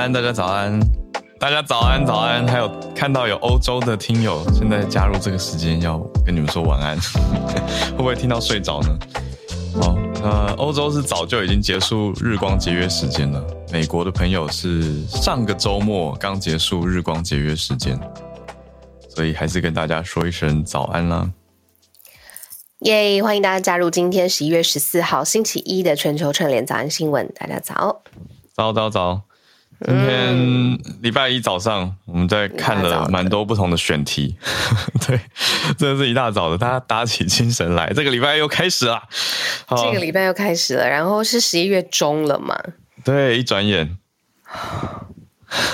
[0.00, 0.80] 安，大家早安，
[1.38, 2.48] 大家早安早安。
[2.48, 6.98] 还有看到有欧洲的听友现在加入这个时间，要跟你们说晚安，
[7.92, 8.98] 会不会听到睡着呢？
[9.78, 18.00] 好，那欧洲是早就已经结束日光节约时间了，美国的朋友是上个周末刚结束日光节约时间，
[19.10, 21.30] 所以还是跟大家说一声早安啦。
[22.80, 23.22] 耶！
[23.22, 28.00] 欢迎大家加入今天十一月十四号星期一的全球串联早安新闻，大家早，
[28.54, 29.29] 早早早。
[29.86, 34.36] 今天礼拜一早上，我们在看了蛮多不同的选题，
[35.06, 35.18] 对，
[35.78, 37.90] 真的是一大早的，大家打起精神来。
[37.94, 39.02] 这个礼拜又开始了，
[39.68, 42.58] 这个礼拜又开始了，然后是十一月中了嘛？
[43.02, 43.96] 对，一转眼。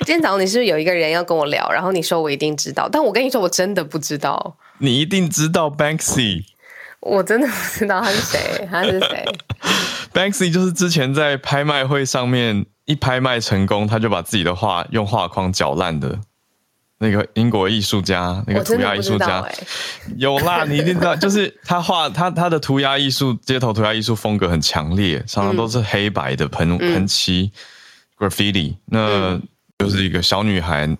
[0.00, 1.70] 今天早上你是不是有一个人要跟我聊？
[1.70, 4.56] 然后你说我一定知道，但我跟你说我真的不知道。
[4.78, 6.46] 你一定知道 Banksy。
[7.00, 9.24] 我真的不知道他是谁，他是谁
[10.12, 16.18] ？Banksy 就是之前在拍卖会上面一拍卖成功，他就把自己的画用画框搅烂的
[16.98, 19.44] 那个英国艺术家，那个涂鸦艺术家。
[20.16, 27.50] 有啦，你一定知道，就是他画他他的涂鸦艺术，街头涂鸦艺术风格很强烈，常常都是黑白的喷喷漆
[28.18, 29.40] graffiti，那
[29.78, 30.96] 就是一个小女孩。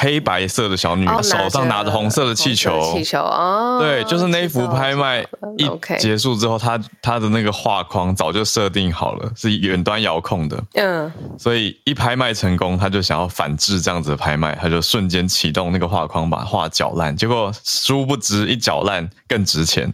[0.00, 5.26] 黑白色的小女，手上拿着红色的气球，气球哦，对，就是那一幅拍卖
[5.56, 19.92] 一结束之后，他他的那个画框早就设定好了，是远端遥控的，嗯，所以一拍卖成功，他就想要反制这样子的拍卖，他就瞬间启动那个画框把画搅烂，结果殊不知一搅烂更值钱，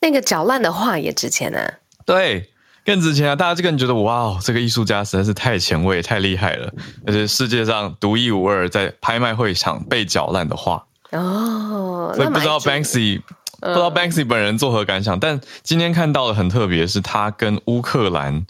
[0.00, 1.60] 那个搅烂的画也值钱呢，
[2.04, 2.50] 对。
[2.84, 3.34] 更值钱啊！
[3.34, 6.70] 大家就更觉得哇哦，这个艺术家实在是太前卫、太厉害了，
[7.06, 12.12] 而且世界上独一无二，在拍卖会场被搅烂的画哦。
[12.14, 13.22] 所以不知道 Banksy
[13.60, 18.44] 不知道 Banksy 本人作何感想，但今天看到的很特别，是他跟乌克兰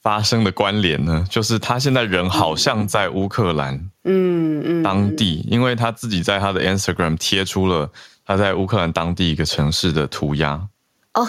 [0.00, 7.90] 发生的关联呢，就是他现在人好像在乌克兰，嗯嗯，当地，因为他自己在他的 Instagram 贴出了
[8.24, 10.68] 他在乌克兰当地一个城市的涂鸦
[11.14, 11.28] 哦。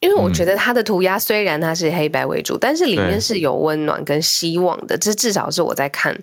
[0.00, 4.96] 因为我觉得他的涂鸦虽然它是黑白为主，但是里面是有温暖跟希望的。
[4.96, 6.16] 这至少是我在看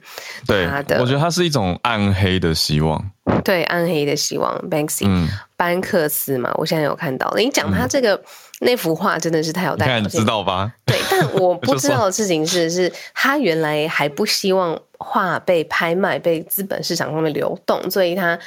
[0.47, 1.01] 他的。
[1.01, 3.11] 我觉得它是一种暗黑的希望。
[3.43, 4.57] 对，暗黑的希望。
[4.69, 5.27] Banksy，
[5.57, 7.33] 班克斯嘛，我现在有看到。
[7.35, 8.21] 你讲他这个
[8.61, 10.71] 那幅画真的是太有代表性，知道吧？
[10.85, 18.39] 对，但我 不知道的事情是，是他原来还不希望画被拍卖、被资本市场上面流动，所以他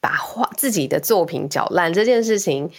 [0.00, 2.70] 把画自己的作品搅烂这件事情。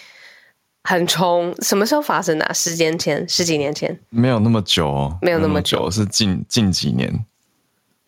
[0.85, 2.53] 很冲，什么时候发生的？
[2.53, 7.25] 十年前，十几年前，没有那么久哦，没有那么久，是近近几年，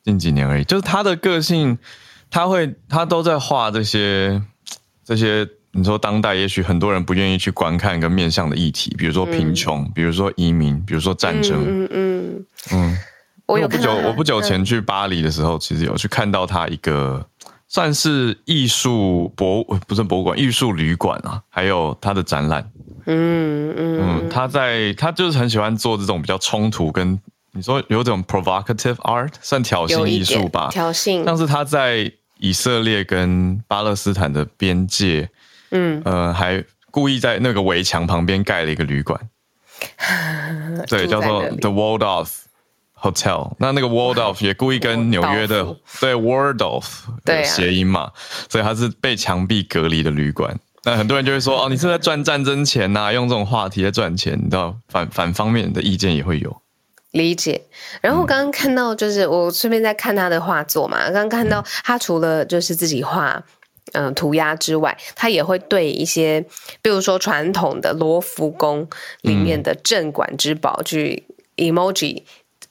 [0.03, 0.63] 近几年而已。
[0.63, 1.79] 就是他的个性，
[2.29, 4.39] 他会，他都在画这些
[5.03, 5.49] 这些。
[5.71, 11.63] 你说当代，也许很多人不愿意去观看跟面向的议题，比如说贫穷，比如说移民，比如说战争。
[11.67, 12.97] 嗯嗯嗯。
[13.47, 17.25] 我不久，我不久前去巴黎的时候，其实有去看到他一个。
[17.67, 22.69] 算是艺术博不是博物馆，艺术旅馆啊，还有他的展览。
[23.05, 27.19] 嗯嗯嗯，他在他就是很喜欢做这种比较冲突跟
[27.51, 30.69] 你说有种 provocative art，算挑衅艺术吧。
[30.71, 31.23] 挑衅。
[31.25, 35.29] 但是他在以色列跟巴勒斯坦的边界，
[35.71, 39.19] 嗯呃，还故意在那个围墙旁边盖了一个旅馆。
[40.87, 42.46] 对，叫做 The Walled Off。
[43.11, 46.85] Hotel，那那个 Waldorf 也故意跟纽约的对 Waldorf
[47.23, 48.11] 的谐音嘛，
[48.49, 50.59] 所以它是被墙壁隔离的旅馆。
[50.83, 53.11] 那很多人就会说，哦，你是在赚战争钱呐？
[53.11, 56.61] 用这种话题在赚钱，你知道反反方面的意见也会有。
[57.11, 57.61] 理解。
[58.01, 61.03] 然后刚刚看到，就是我顺便在看他的画作嘛。
[61.05, 63.43] 刚刚看到他除了就是自己画
[63.93, 66.45] 嗯涂鸦之外，他也会对一些，
[66.81, 68.87] 比如说传统的罗浮宫
[69.21, 71.25] 里面的镇馆之宝去
[71.55, 72.23] emoji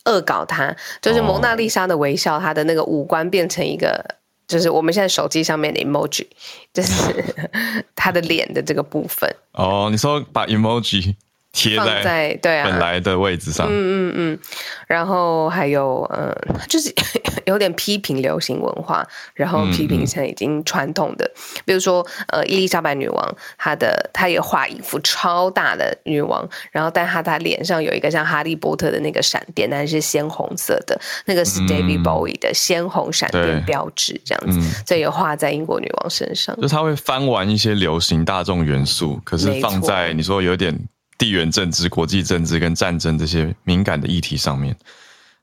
[0.06, 4.02] 恶搞他，就是蒙娜丽莎的微笑，他的那个五官变成一个，
[4.48, 6.26] 就是我们现在手机上面的 emoji，
[6.72, 7.24] 就是
[7.94, 9.28] 他的脸的这个部分。
[9.52, 11.14] 哦，你说把 emoji。
[11.56, 12.68] 贴在对啊。
[12.68, 14.38] 本来的位置上，嗯嗯嗯，
[14.86, 16.30] 然后还有嗯，
[16.68, 16.92] 就是
[17.46, 21.28] 有点批评流行文化，然后批评现在已经传统的，
[21.64, 40.76] 比如说呃，伊丽莎白女王，她的她也画一幅超大的女王，然后但她她脸上有一个像哈利波特的那个闪电，但是鲜红色的，那个是 David Bowie 的鲜红闪电标志，这样子，所以画在英国女王身上，就他会翻玩一些流行大众元素，可是放在你说有点。
[41.18, 44.76] 地缘政治、国际政治跟战争这些敏感的议题上面，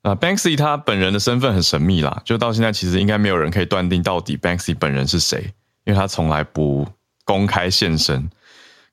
[0.02, 5.54] 啊，Banksy 他本人的身份很神秘啦，就到现在其实应该没有人可以断定到底 Banksy 本人是谁，
[5.86, 6.88] 因为他从来不
[7.26, 8.30] 公开现身。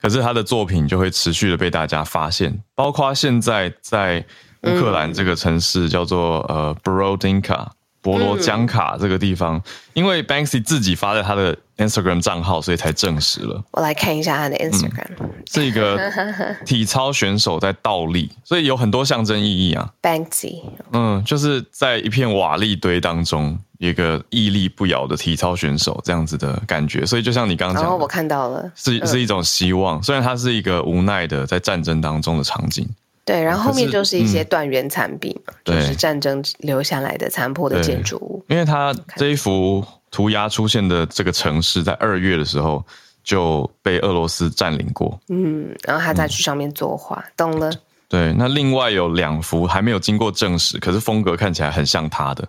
[0.01, 4.25] 可是他的作品就会持续的被大家发现，包括现在在
[4.63, 7.67] 乌克兰这个城市叫做呃 Brodinka。
[8.03, 9.63] 博罗江卡这个地方，
[9.93, 13.63] 因为 Banksy 自己发在他的 Instagram 账号，所以才证实了。
[13.73, 15.07] 我来看一下他的 Instagram，
[15.53, 16.11] 是一个
[16.65, 19.93] 体操选手在倒立，所以有很多象征意义啊。
[20.01, 20.63] Banksy，
[20.93, 27.05] 嗯，就是在一片瓦砾堆当中，一个屹立不摇的体操选手这样子的感觉。
[27.05, 32.89] 所以就像你刚刚讲，我看到了，是是一种希望，虽然它是一个无奈的在战争当中的场景。
[33.31, 38.45] 对，然后后面就是一些断垣残壁嘛，就是战争留下来的残破的建筑物。
[38.49, 42.85] 因为他这一幅涂鸦出现的这个城市，在二月的时候
[43.23, 45.17] 就被俄罗斯占领过。
[45.29, 47.71] 嗯，然后他再去上面作画，懂了。
[48.09, 52.45] 对，那另外有两幅还没有经过证实，可是风格看起来很像他的，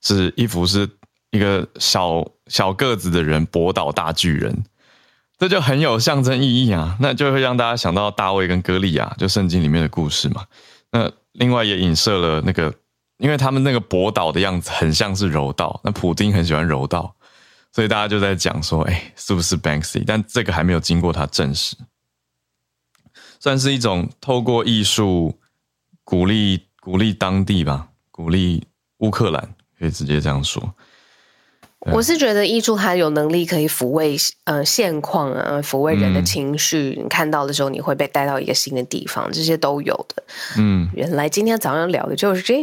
[0.00, 0.88] 是一幅是
[1.32, 4.56] 一个小小个子的人博倒大巨人。
[5.40, 10.44] 这就很有象征意义啊，那就会让大家想到大卫跟歌利亚，就圣经里面的故事嘛。
[10.92, 12.70] 那另外也影射了那个，
[13.16, 17.14] 因为他们那个博导的样子很像是柔道，那普丁很喜欢柔道，
[17.72, 20.04] 所以大家就在讲说，哎，是不是 Banksy？
[20.06, 21.74] 但这个还没有经过他证实，
[23.38, 25.38] 算是一种透过艺术
[26.04, 28.62] 鼓励鼓励当地吧，鼓励
[28.98, 30.74] 乌克兰，可以直接这样说。
[31.92, 36.98] 我是觉得艺术它有能力可以抚慰呃现况啊，抚慰人的情绪。
[37.02, 40.22] 你看到的时候，你会被带到一个新的地方，这些都有的。
[40.58, 42.62] 嗯，原来今天早上聊的就是这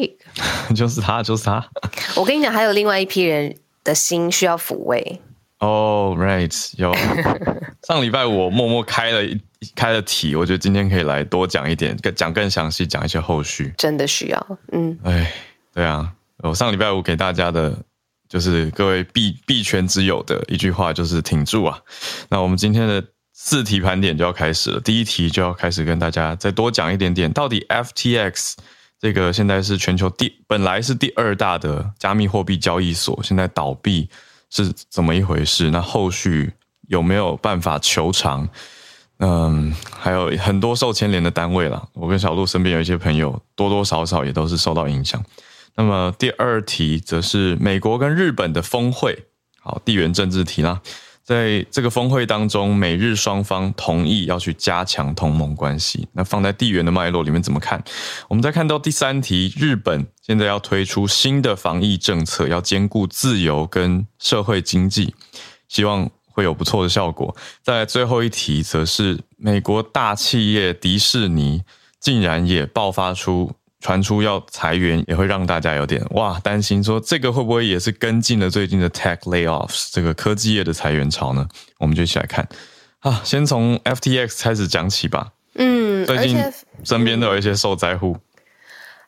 [0.70, 1.68] 个， 就是他，就是他。
[2.16, 5.20] 我跟你讲，还有另外一批人的心需要抚慰。
[5.60, 6.94] 哦，right，有。
[7.88, 9.22] 上礼拜我默默开了
[9.76, 13.74] 开了题，我觉得今天可以来多讲一点，更讲更详细，讲一些后续。
[13.80, 14.96] 真的需要，嗯。
[15.04, 15.34] 哎，
[15.74, 17.74] 对啊，我上礼拜五给大家的。
[18.30, 21.80] 就是各位币币圈之友的一句话，就是挺住啊！
[22.30, 23.04] 那我们今天的
[23.34, 24.80] 四题盘点就要开始了。
[24.80, 28.54] 第一题就要开始跟大家再多讲一点点，到底 FTX
[29.00, 34.10] 这个现在是全球第本来是第二大的加密货币交易所，现在倒闭
[34.50, 35.70] 是怎么一回事？
[35.70, 36.52] 那后续
[36.88, 38.50] 有没有办法求偿？
[39.20, 41.88] 嗯，还有很多受牵连的单位了。
[41.94, 45.24] 我跟小鹿身边有一些朋友，多多少少也都是受到影响。
[45.78, 49.28] 那么第二题则是美国跟日本的峰会，
[49.62, 50.82] 好，地缘政治题啦。
[51.24, 56.08] 在这个峰会当中，美日双方同意要去加强同盟关系。
[56.14, 57.84] 那放在地缘的脉络里面怎么看？
[58.30, 65.14] 我们再看到第三题，日本现在要推出新的防疫政策，要兼顾自由跟社会经济，
[65.68, 67.36] 希望会有不错的效果。
[67.62, 71.62] 在最后一题，则是美国大企业迪士尼
[72.00, 73.52] 竟然也爆发出。
[73.80, 81.48] 传出要裁员，也会让大家有点哇担心，说这个会不会也是跟进了最近的 tech layoffs 这个科技业的裁员潮呢？
[81.78, 82.48] 我们就一起来看
[83.00, 85.30] 啊，先从 FTX 开始讲起吧。
[85.56, 86.38] 嗯，最近
[86.84, 88.18] 身边都有一些受灾户，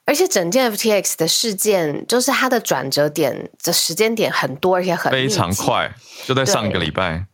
[0.05, 5.91] 而且整件 FTX 的事件，就是它的转折点的时间点很多，而且很非常快，
[6.25, 7.25] 就在上个礼拜。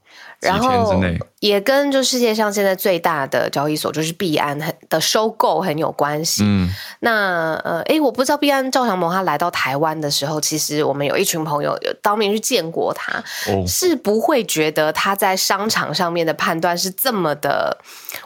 [0.45, 0.93] 然后
[1.39, 6.43] 也跟就世界上现在最大的交易所就是币安很的收购很有关系。
[6.43, 6.69] 嗯，
[7.01, 13.23] 那呃，哎，我不知道币安赵长鹏他来到台湾的时候，其实我们有一群朋友有当面去见过他，
[13.67, 17.77] 是不会觉得他在商场上面的判断是这么的。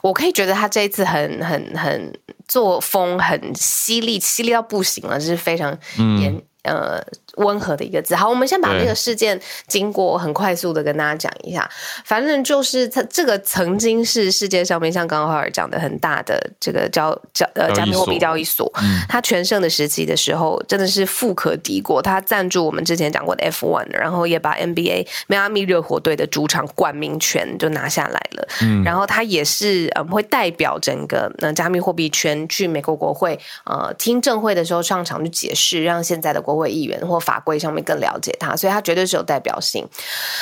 [0.01, 2.13] 我可以觉得他这一次很很很
[2.47, 7.01] 作风很犀利，犀利到不行了，就是非常严呃，
[7.37, 8.13] 温和的一个字。
[8.13, 11.67] 好，我们先把那个事件经过很快速的跟大家讲一下。
[12.03, 18.69] 反正就是它这个曾经是世界上面像刚刚浩尔讲的很大的这个交交呃加密货币交易所，
[19.07, 22.01] 它全盛的时期的时候真的是富可敌国。
[22.01, 28.45] 它赞助我们之前讲过的 F one，然后也把 NBA 迈阿密热火队的主场冠名权就拿下来了。
[28.61, 36.43] 嗯，然后它也是呃会代表整个呃加密货币圈去美国国会呃听证会的时候上场去解释，让现在的。
[36.49, 39.87] 国会议员或法规上面更了解他，所以他绝对是有代表性。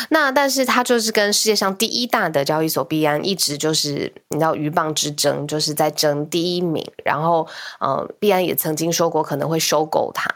[0.09, 6.81] 那但是他就是跟世界上第一大的交易所币安一直就是你知道鱼蚌之争，就是在争第一名。
[7.03, 7.45] 然后
[7.81, 10.33] 嗯，币安也曾经说过可能会收购它。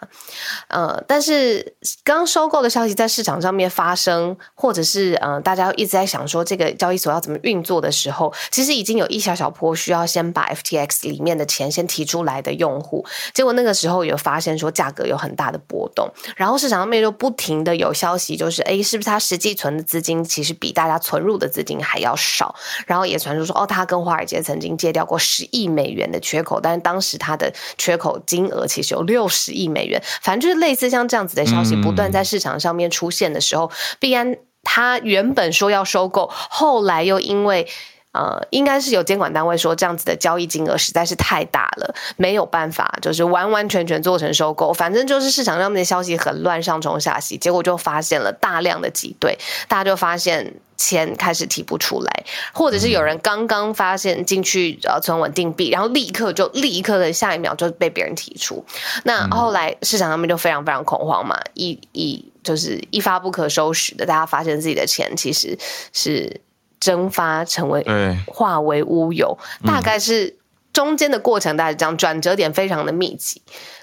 [0.68, 1.74] 呃，但是
[2.04, 13.06] 刚收购的消息在市场上面发生，或者是呃大家一直在想说这个交易所要怎么运作的时候，其实已经有一小小波需要先把 FTX 里面的钱先提出来的用户。
[13.34, 15.61] 结果那个时候有发现说价格有很大的。
[15.68, 22.56] 波动，然后市场上面就不停的有消息，就是哎，是不是他实际存的资金其实比大家存入的资金还要少？
[22.86, 30.01] 然后也传出说，哦，他跟华尔街曾经借掉过十亿美元的缺口，但是当时他的缺口金额其实有六十亿美元。
[30.22, 37.68] 反正就是类似像这样子的消息不断在市场上面出现的时候，必然他原本说要收购，后来又因为。
[38.13, 44.74] 呃，应该是有监管单位说这样子的交易金额实在是太大了，没有办法，就是完完全全做成收购。
[44.74, 49.38] 反正就是市场上面的消息很乱，上冲下洗，结果就发现了大量的挤兑，
[49.70, 58.65] 大家就发现钱开始提不出来，或者是有人刚刚发现进去呃存稳定币，然后立刻就立刻的下一秒就被别人提出。
[59.06, 65.58] 那后来市场上面就非常非常恐慌嘛，一一就是一发不可收拾的，大家发现自己的钱其实
[65.94, 66.41] 是。
[66.82, 67.86] 蒸发成为
[68.28, 70.36] 化为乌有，大概是
[70.74, 73.42] 中间的过程，大概这样转折点非常的密集，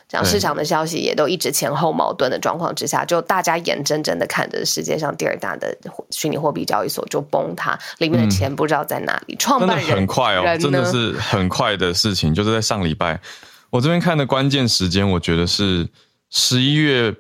[0.09, 5.77] 这样市场的消息也都一直前后矛盾的状况之下，就大家眼睁睁的看着世界上第二大的
[6.11, 9.37] 虚拟货币交易所就崩塌，里面的钱不知道在哪里。
[9.39, 13.21] 创办人很快哦，真的是很快的事情，就是在上礼拜，
[13.71, 15.89] 我这边看的关键时间，我觉得是
[16.31, 17.15] 十一月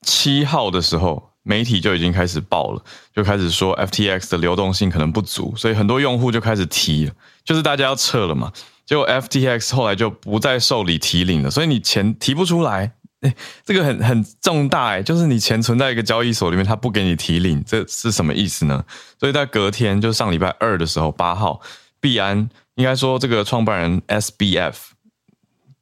[0.00, 1.27] 七号的时候。
[1.48, 2.82] 媒体就已经开始报了，
[3.16, 7.10] 就开始说 FTX 的流动性可能不足，所以很多用户就开始提，
[7.42, 8.52] 就是大家要撤了嘛。
[8.84, 18.84] 结果 FTX 后来就不再受理提领了，所以你钱提不出来，哎，这个很很重大哎，就是你钱存在一个交易所里面，他不给你提领，这是什么意思呢？
[19.18, 21.62] 所以在隔天，就上礼拜二的时候，八号，
[21.98, 24.74] 币安应该说这个创办人 SBF。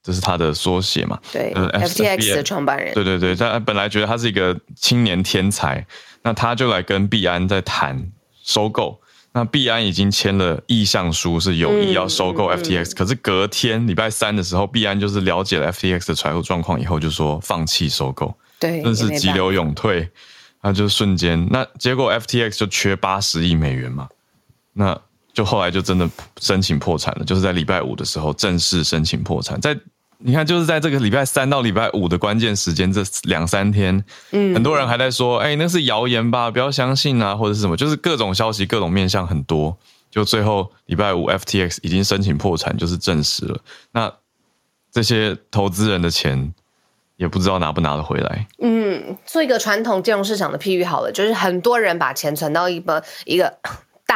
[0.06, 1.18] 这是他的缩写嘛？
[1.32, 2.94] 对，FTX 的创办人。
[2.94, 5.84] 对对对，他本来觉得他是一个青年天才，
[6.22, 8.12] 那他就来跟币安在谈
[8.44, 9.00] 收购。
[9.32, 12.94] 那币安已经签了意向书，是有意要收购 FTX。
[12.94, 18.32] 可是隔天礼拜三的时候，币安就是了解了 FTX 的财务状况以后，就说放弃收购。
[18.60, 20.08] 对，真是急流勇退，
[20.62, 21.44] 那就瞬间。
[21.50, 24.08] 那结果 FTX 就缺八十亿美元嘛？
[24.72, 24.96] 那
[25.34, 26.08] 就后来就真的
[26.40, 29.76] 申请破产了，就是在礼拜五的时候正式申请破产，在。
[30.18, 39.76] 你看，就是在这个礼拜三到礼拜五的关键时间，这两三天，嗯，很多人还在说，哎，那是谣言吧，不要相信啊，或者是什么，就是各种消息、各种面向很多，
[40.10, 43.58] 就最后礼拜五，FTX 已经申请破产，就是证实了。
[43.92, 44.12] 那
[44.90, 46.54] 这些投资人的钱
[47.16, 48.46] 也不知道拿不拿得回来。
[48.62, 53.58] 嗯，做一个传统金融市场的譬喻好了，就是很多人把钱存到一个一个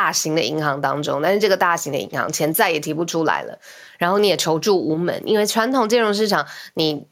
[0.01, 3.59] 大型的银行当中，但是这个大型的银行钱再也提不出来了。
[3.99, 7.07] 然后你也求助无门，因为传统金融市场，你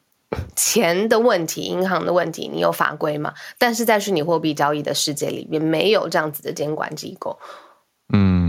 [0.57, 3.35] 钱的问题、银行的问题，你有法规吗？
[3.59, 7.39] 但是在虚拟货币交易的世界里面，没有这样子的监管机构。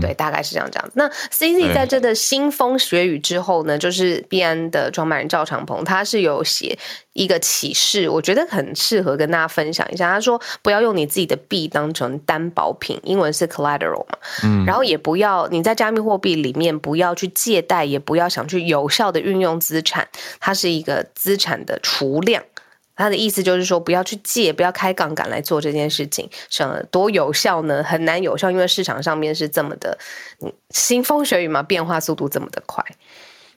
[0.00, 0.90] 嗯，对，大概是这样这样。
[0.94, 6.78] 那 CZ 在这的腥风血雨之后呢，就是币安的创办人赵长鹏，他是有写
[7.12, 10.10] 一个启示，我觉得很适合跟大家分享一下。
[10.10, 22.42] 他说，不要用你自己的币当成担保品，英文是 collateral 嘛，嗯，然后也不要你在加密货币里面不要去借贷，也不要想去有效的运用资产，它是一个资产的储量。
[23.00, 27.82] 他的意思就是说，不要去借，不要开杠杆来做这件事情，省多有效呢？
[27.82, 29.98] 很难有效，因为市场上面是这么的，
[30.74, 32.84] 腥风血雨嘛，变化速度这么的快。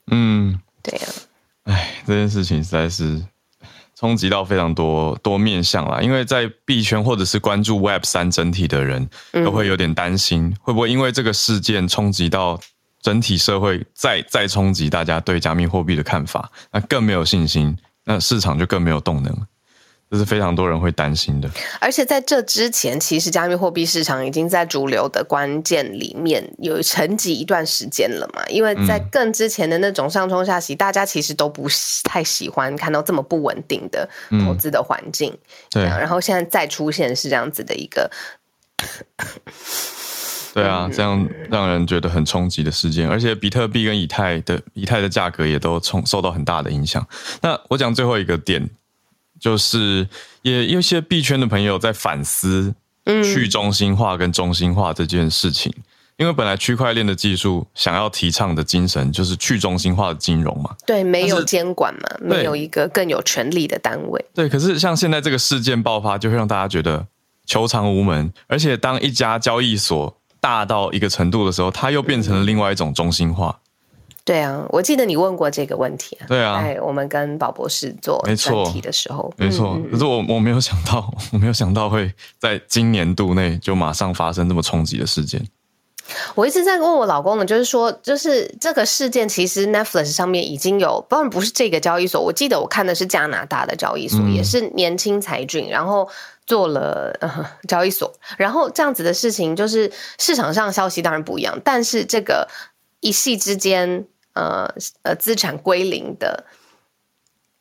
[0.08, 1.08] 嗯，对呀。
[1.66, 3.22] 哎，这件事情实在是
[3.96, 6.02] 冲击到非常多多面向啦。
[6.02, 12.60] 因为在币圈或者是关注 Web 三整体的人都会有点担心，会不会因为这个事件冲击到
[13.02, 17.78] 整体社会，再再冲击大家对加密货币的看法，那更没有信心。
[18.06, 19.48] 那市场就更没有动能了，
[20.12, 21.50] 这是非常多人会担心的。
[21.80, 28.44] 而且在这之前，其实加密货币市场已经在主流的关键里面有沉寂一段时间了嘛？
[28.48, 31.68] 因为在更之前的那种上冲下洗，大家其实都不
[32.04, 34.08] 太喜欢看到这么不稳定的
[34.46, 35.36] 投资的环境。
[35.70, 38.12] 对，然后现在再出现是这样子的一个。
[40.54, 47.04] 对啊，这样让人觉得很冲击的事件，而且比特币跟以太的以太的价格也都冲受到很大的影响。
[47.42, 48.70] 那我讲最后一个点，
[49.40, 50.08] 就是
[50.44, 52.76] 也有些币圈的朋友在反思
[53.24, 55.74] 去中心化跟中心化这件事情，
[56.18, 64.24] 因为本来区块链的技术想要提倡的精神就是去中心化的金融嘛，对，没有监管嘛，没有一个更有权力的单位。
[64.36, 67.08] 对，可是像现在这个事件爆发，就会让大家觉得
[67.48, 70.16] 求偿无门，而且当一家交易所。
[70.44, 73.58] 大到一个程度的时候，它又变成了另外一种中心化。
[74.26, 76.18] 对啊，我记得你问过这个问题。
[76.28, 79.80] 对啊，我们跟宝博士做专题的时候，没错。
[79.90, 85.42] 可是我我没有想到，我没有想到会在今年度内就马上发生这么冲击的事件。
[86.36, 96.10] 我一直在问我老公呢，就是说，就是这个事件其实 Netflix 上面已经有，当然不是这个交易所，我记得我看的是加拿大的交易所，也是年轻才俊，然后。
[96.46, 97.18] 做了
[97.70, 102.50] 交易所，然后这样子的事情，就是市场上消息当然不一样，但是这个
[103.00, 104.70] 一夕之间，呃
[105.04, 106.44] 呃，资产归零的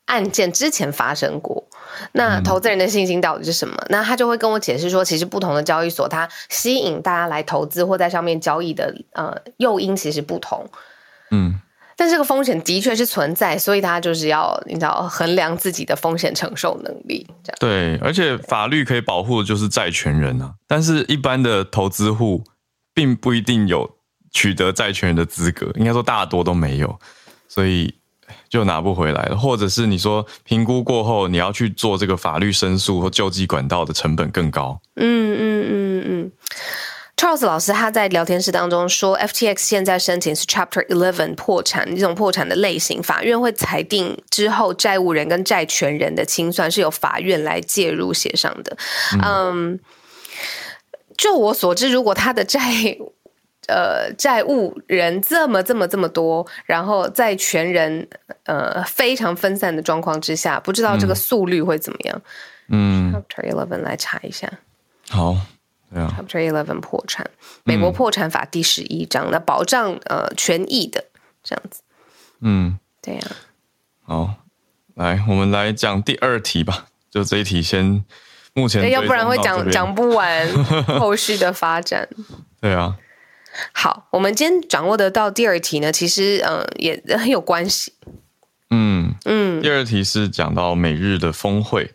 [0.03, 1.65] 案件之前发生过，
[2.13, 3.75] 那投资人的信心到底是什么？
[3.89, 10.69] 那他就会跟我解释说，其实不同的交易所，它吸引大家来投资或在上面交易的呃诱因其实不同，
[11.31, 11.59] 嗯。
[11.95, 17.23] 但这个风险的确是存在，所以他就是要你知道衡量自己的风险承受能力。
[17.43, 22.43] 这样对，而且法律可以保护的就是债权人啊，但是一般的投资户
[22.95, 23.87] 并不一定有
[24.31, 26.99] 取得债权人的资格，应该说大多都没有，
[27.47, 27.93] 所以
[28.49, 29.37] 就拿不回来了。
[29.37, 34.79] 或者是你说评估过后，你要去做这个法律申诉或救济管道的成本更高。
[34.95, 36.31] 嗯嗯嗯嗯。
[37.15, 48.75] Charles 老师他在聊天室当中说，FTX 现在申请是 Chapter Eleven 破产这种破产的类型，法院会裁定之后，债务人跟债权人的清算是由法院来介入协商的。
[49.23, 49.79] 嗯，
[51.15, 52.59] 就我所知，如果他的债
[53.67, 58.07] 呃债务人这么这么这么多，然后债权人
[58.43, 62.21] 呃非常分散的状况之下，不知道这个速率会怎么样？
[62.69, 64.51] 嗯，Chapter Eleven 来查一下。
[65.09, 65.37] 好。
[65.95, 67.29] Chapter Eleven 破产，
[67.63, 71.05] 美国破产法第十一章，那保障呃权益的
[71.43, 71.83] 这样子。
[72.41, 73.21] 嗯，对呀。
[74.01, 74.33] 好，
[74.95, 76.87] 来，我们来讲第二题吧。
[77.11, 78.03] 就这一题先，
[78.55, 80.47] 目前要不然会讲讲不完
[80.99, 82.09] 后续的发展。
[82.59, 82.97] 对啊。
[83.71, 87.93] 好，我们今天掌握得到第二题呢，其实嗯也 很有关系。
[88.69, 91.93] 嗯嗯，第二题是讲到美日的峰会。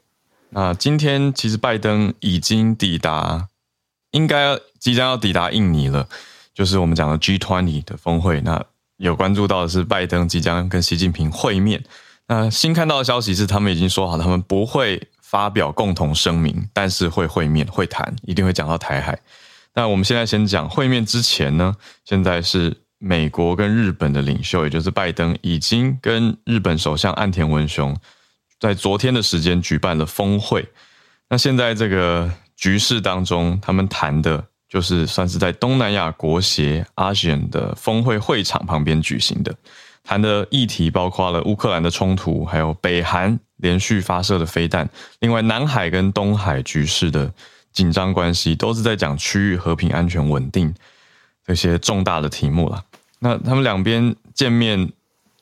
[0.51, 3.49] 那今天其实拜登已经抵达。
[4.13, 6.09] 应该即将要抵达印尼了，
[6.55, 8.41] 就是我们讲的 G20 的峰会。
[8.41, 8.65] 那
[8.97, 11.85] 有关注到的是拜登即将跟习近平会面。
[12.27, 19.21] 那新看到的消息是，他们已经说好，他们不会发表共同声明，但是会会面会谈，一定会讲到台海。
[19.79, 21.73] 那我们现在先讲会面之前呢，
[22.05, 27.97] 现在是美国跟日本的领袖，也就是拜登已经跟日本首相岸田文雄
[28.59, 30.67] 在昨天的时间举办了峰会。
[31.29, 32.29] 那现在这个。
[32.61, 39.55] 局势当中，他们谈的就是算是在东南亚国协 ASEAN 的峰会会场旁边举行的，
[40.03, 47.33] 谈的议题包括了乌克兰的冲突，还有北韩连续发射的飞弹，另外南海跟东海局势的
[47.73, 50.75] 紧张关系，都是在讲区域和平、安全、稳定
[51.47, 52.85] 这些重大的题目了。
[53.21, 54.93] 那他们两边见面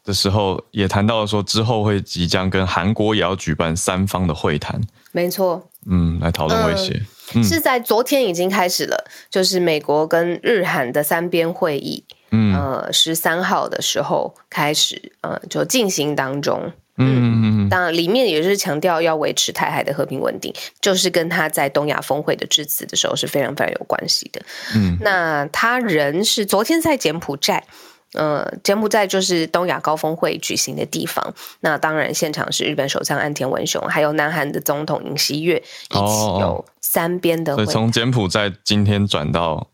[0.04, 4.80] 的时候，也谈到了说之后会即将跟韩国也要举办三方的会谈。
[5.12, 5.68] 没错。
[5.88, 7.00] 嗯，来讨论威胁，
[7.44, 24.40] 是在昨天已经开始了，就是美国跟日韩的三边会议，嗯，呃，十三号的时候开始，呃，就进行当中，嗯嗯当然里面也是强调要维持台海的和平稳定，就是跟他在东亚峰会的致辞的时候是非常非常有关系的，
[24.74, 27.64] 嗯，那他人是昨天在柬埔寨。
[28.12, 31.34] 呃，柬埔寨就是东亚高峰会举行的地方。
[31.60, 35.56] 那当然，现场是日本首相岸田文雄，还有南韩的总统尹锡悦，
[35.90, 37.54] 一起有三边的。
[37.56, 39.68] 对，从柬埔寨今天转到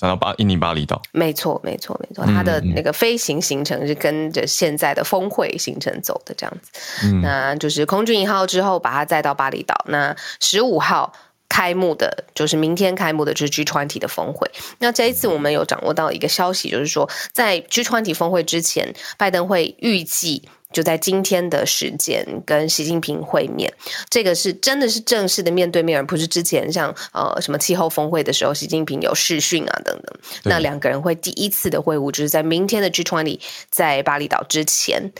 [0.00, 1.00] 转到巴印尼巴厘岛。
[1.12, 2.24] 没错，没错，没错。
[2.24, 7.12] 它的那个飞行行程是跟着现在的峰会行程走的，这样子。
[7.22, 9.84] 那就是空军一号之后，把它载到巴厘岛。
[9.86, 11.12] 那十五号。
[11.52, 14.48] 开幕的，就是明天开幕的，就是 G20 的峰会。
[14.78, 23.72] 那这一次我们有掌握到一个消息，就是说在 G20 峰会之前，拜登会预计就在今天的时间跟习近平会面，
[24.08, 30.16] 这个是真的是正式的面对面，而不是之前像呃什么气候峰会的时候，习近平有视讯啊等等。
[30.44, 35.12] 那两个人会第一次的会晤，就是在明天的 G20 在巴厘岛之前，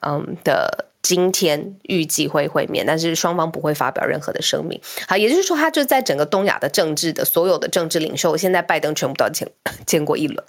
[0.00, 4.80] 嗯的今天预计会会面，但是双方不会发表任何的声明。
[5.06, 9.48] 好，也就是说，他就在整个东亚的政治的所有的政治领袖，现在拜登全部都见
[9.86, 10.44] 见过一轮。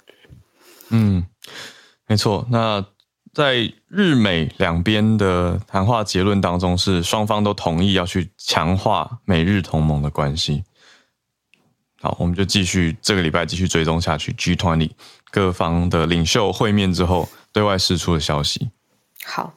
[0.90, 1.24] 嗯，
[2.08, 2.46] 没错。
[2.50, 2.84] 那。
[3.32, 10.64] 在日美两边的谈话结论当中，是双方都同意要去强化美日同盟的关系。
[12.02, 14.32] 好，我们就继续这个礼拜继续追踪下去。
[14.32, 14.90] G20
[15.30, 18.70] 各方的领袖会面之后，对外释出的消息。
[19.24, 19.54] 好，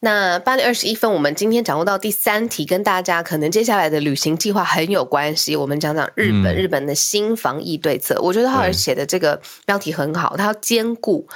[0.00, 5.54] 那八点二十一分，我们今天掌握到第三题，跟大家可能接下来的旅行计划很有关系。
[5.54, 8.20] 我们讲讲日本，日本的新防疫对策。
[8.20, 11.28] 我觉得浩尔写的这个标题很好，他要兼顾。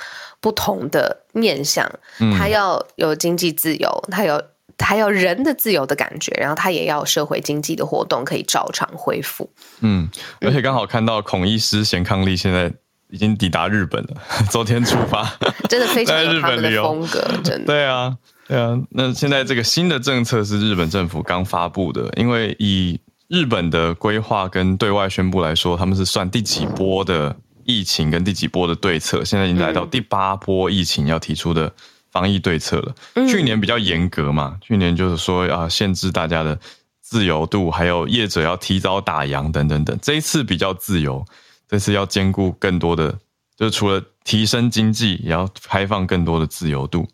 [0.42, 1.88] 不同的面向，
[2.36, 4.42] 他要有经济自由，他有
[4.76, 9.48] 他要人的自由的感觉，然后他也要社会经济的活动可以照常恢复。
[9.82, 12.72] 嗯，而且刚好看到孔医师贤康利现在
[13.08, 15.32] 已经抵达日本了， 昨天出发，
[15.70, 17.66] 真的非常日本的风格，真的。
[17.66, 18.16] 对啊，
[18.48, 18.76] 对啊。
[18.90, 27.36] 那现在这个新的政策是日本政府刚发布的，因为以日本的规划跟对外宣布来说，他们是算第几波的。
[27.64, 31.72] 疫情跟第几波的对策，现在已经来到第八波疫情要提出的
[32.10, 32.94] 防疫对策了。
[33.28, 36.58] 去年比较严格嘛，去年就是说要限制大家的
[37.00, 39.98] 自由度，还有业者要提早打烊等等等。
[40.02, 41.24] 这一次比较自由，
[41.68, 43.18] 这次要兼顾更多的，
[43.56, 47.08] 就是除了提升经济，也要开放更多的自由度。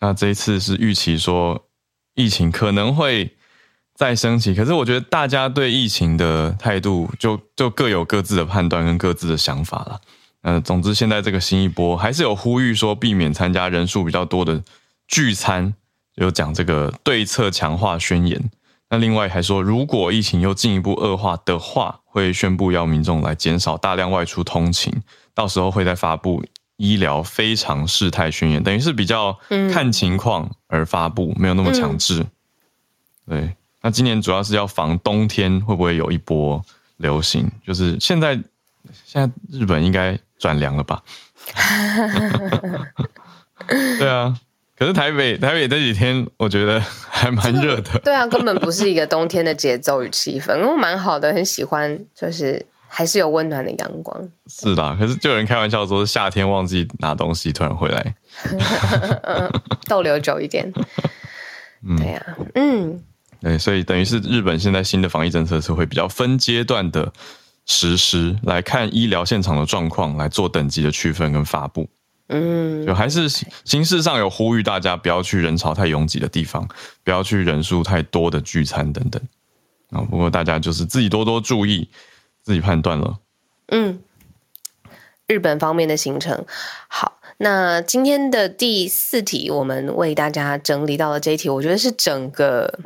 [0.00, 1.66] 那这一次是预期说
[2.14, 3.34] 疫情可能会。
[3.94, 10.00] 再升级，可是我觉得大家对疫情的态度就就各有各自的判断跟各自的想法了。
[10.42, 14.62] 嗯，总之现在这个新一波还是有呼吁说避免参加人数比较多的
[15.06, 15.72] 聚餐，
[16.16, 18.50] 有讲这个对策强化宣言。
[18.90, 24.92] 那另外还说，如果疫情又进一步恶化的话，会宣布要民众来减少大量外出通勤，
[25.32, 26.44] 到时候会再发布
[26.76, 29.38] 医疗非常事态宣言，等于是比较
[29.72, 32.26] 看情况而发布，没有那么强制。
[33.26, 33.54] 对。
[33.84, 36.64] 那今年主要是要防冬天会不会有一波
[36.96, 37.46] 流行？
[37.66, 38.34] 就是现在，
[39.04, 41.02] 现在日本应该转凉了吧？
[43.98, 44.34] 对啊，
[44.78, 47.98] 可是台北台北这几天我觉得还蛮热的。
[47.98, 54.18] 对啊，根本不是一个冬天的节奏与气氛，我蛮好的，很喜欢，就是还是有温暖的阳光。
[54.46, 58.14] 是的，可是就有人开玩笑说，夏天忘记拿东西，突然回来，
[59.86, 60.72] 逗留久一点。
[61.98, 63.04] 对呀，嗯。
[63.44, 67.12] 对，所以等于是日本现在新的防疫政策是会比较分阶段的
[67.66, 71.86] 实施，来看医疗现场的状况，来做等级的区分跟发布。
[72.28, 76.66] 嗯，就还是形式上有呼吁大家不要去人潮太拥挤的地方，
[77.02, 79.22] 不要去人数太多的聚餐等等。
[79.90, 81.86] 啊，不过大家就是自己多多注意，
[82.40, 83.18] 自己判断了。
[83.66, 84.00] 嗯，
[85.26, 86.46] 日本方面的行程
[86.88, 87.20] 好。
[87.44, 92.78] 那今天的第四题，我们为大家整理到了这一题，我觉得是整个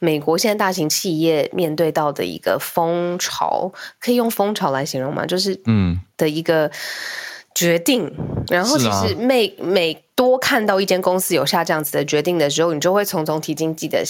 [0.00, 5.24] 美国现在大型企业面对到的一个风潮，可以用风潮来形容吗？
[5.24, 6.70] 就是嗯的一个
[7.54, 8.12] 决定。
[8.48, 14.04] 然后其实每每多看到一间公司有下这样子的决定的时候，你就会从总体经济的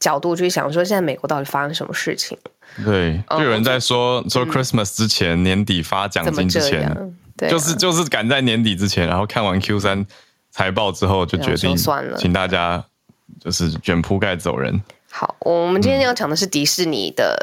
[0.00, 2.36] 角度去想，说现在美国到底发生什么事情？
[2.84, 7.14] 对，就有人在说说 Christmas 之前年底发奖金之前。
[7.46, 10.06] 就是就是赶在年底之前，然后看完 Q 三
[10.50, 12.82] 财报之后，就决定算了，请大家
[13.38, 14.82] 就是卷铺盖走人。
[15.10, 17.34] 好，我们今天要讲的是迪士尼的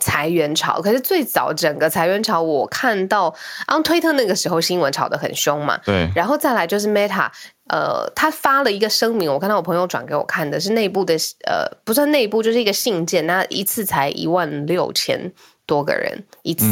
[0.00, 0.82] 裁员潮。
[0.82, 3.32] 可是最早整个裁员潮，我看到，
[3.68, 5.78] 然推特那个时候新闻炒得很凶嘛。
[5.84, 7.30] 对，然后再来就是 Meta，
[7.68, 11.14] 呃，他发了一个声明，我看到我朋友转给我看的是内部的，
[11.46, 15.32] 呃，不算内部，就是一个信件，那一次才一万六千
[15.66, 16.66] 多个人一次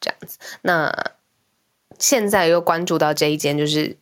[0.00, 0.92] 这样子，那。
[1.98, 3.96] 现在又关注到这一间，就是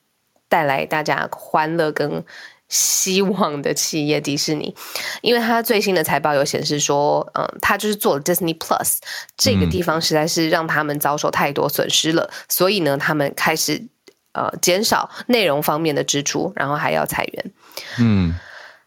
[0.49, 2.25] 带来大家欢乐跟
[2.69, 4.75] 希望的企业迪士尼，
[5.21, 8.97] 因为它最新的财报有显示说，嗯，它就是做了 Disney Plus
[9.37, 13.87] 这个地方实在是让他们遭受太多损失了，所以呢，他们开始
[14.33, 17.53] 呃减少内容方面的支出，然后还要裁员。
[17.99, 18.35] 嗯，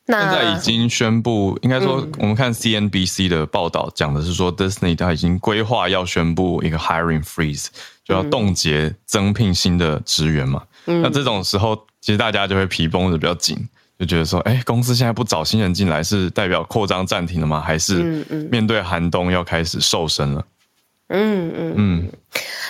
[0.08, 7.68] 现在已经宣布，应该说我们看 CNBC 的报道讲的是说，Disney 它已经规划要宣布一个 hiring freeze。
[8.08, 10.62] 就要冻结增聘新的职员嘛？
[10.86, 13.58] 那这种时候，其实大家就会皮绷的比较紧，
[13.98, 17.60] 就觉得说，哎，公司现在不找新人进来，是代表扩张暂停了吗？
[17.60, 20.46] 还是面对寒冬要开始瘦身了？
[21.10, 22.12] 嗯嗯嗯。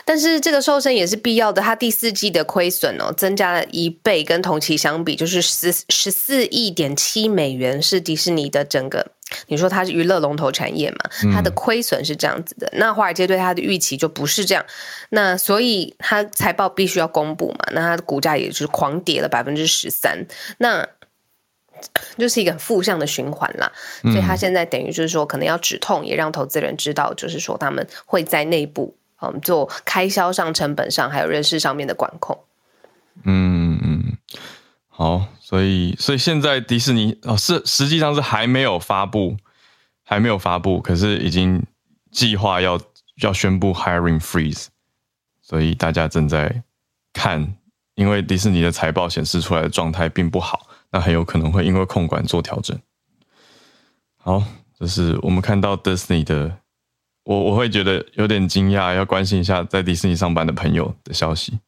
[0.03, 9.11] 但是这个瘦身也是必要的，它第四季的亏损哦增加了一倍，跟同期相比就是十十四亿点七美元，是迪士尼的整个。
[9.47, 11.31] 你说它是娱乐龙头产业嘛？
[11.33, 14.63] 它的亏损是这样子的，那华尔街对它的预期就不是这样，
[15.09, 17.65] 那所以它财报必须要公布嘛？
[17.71, 20.27] 那它的股价也是狂跌了百分之十三，
[20.59, 20.87] 那
[22.17, 23.71] 就是一个负向的循环啦。
[24.03, 28.95] 所以他现在等于就是说，可能要止痛，也让投资人知道，就是说他们会在内部。
[29.21, 32.37] 嗯，做开销上、成本上，还有人事上面的管控。
[33.23, 34.17] 嗯嗯，
[34.89, 39.37] 好，所以所以现在迪士尼哦是实际上是还没有发布，
[40.03, 41.63] 还没有发布，可是已经
[42.11, 42.79] 计划要
[43.21, 44.65] 要宣布 hiring freeze，
[45.41, 46.63] 所以大家正在
[47.13, 47.55] 看，
[47.95, 50.64] 因为迪士尼的财报显示出来的状态并不好，
[50.95, 52.79] 那很有可能会因为控管做调整。
[54.15, 54.41] 好，
[54.79, 56.59] 这是我们看到 Disney 的。
[57.25, 61.59] 我我会觉得有点惊讶，要关心一下在迪士尼上班的朋友的消息。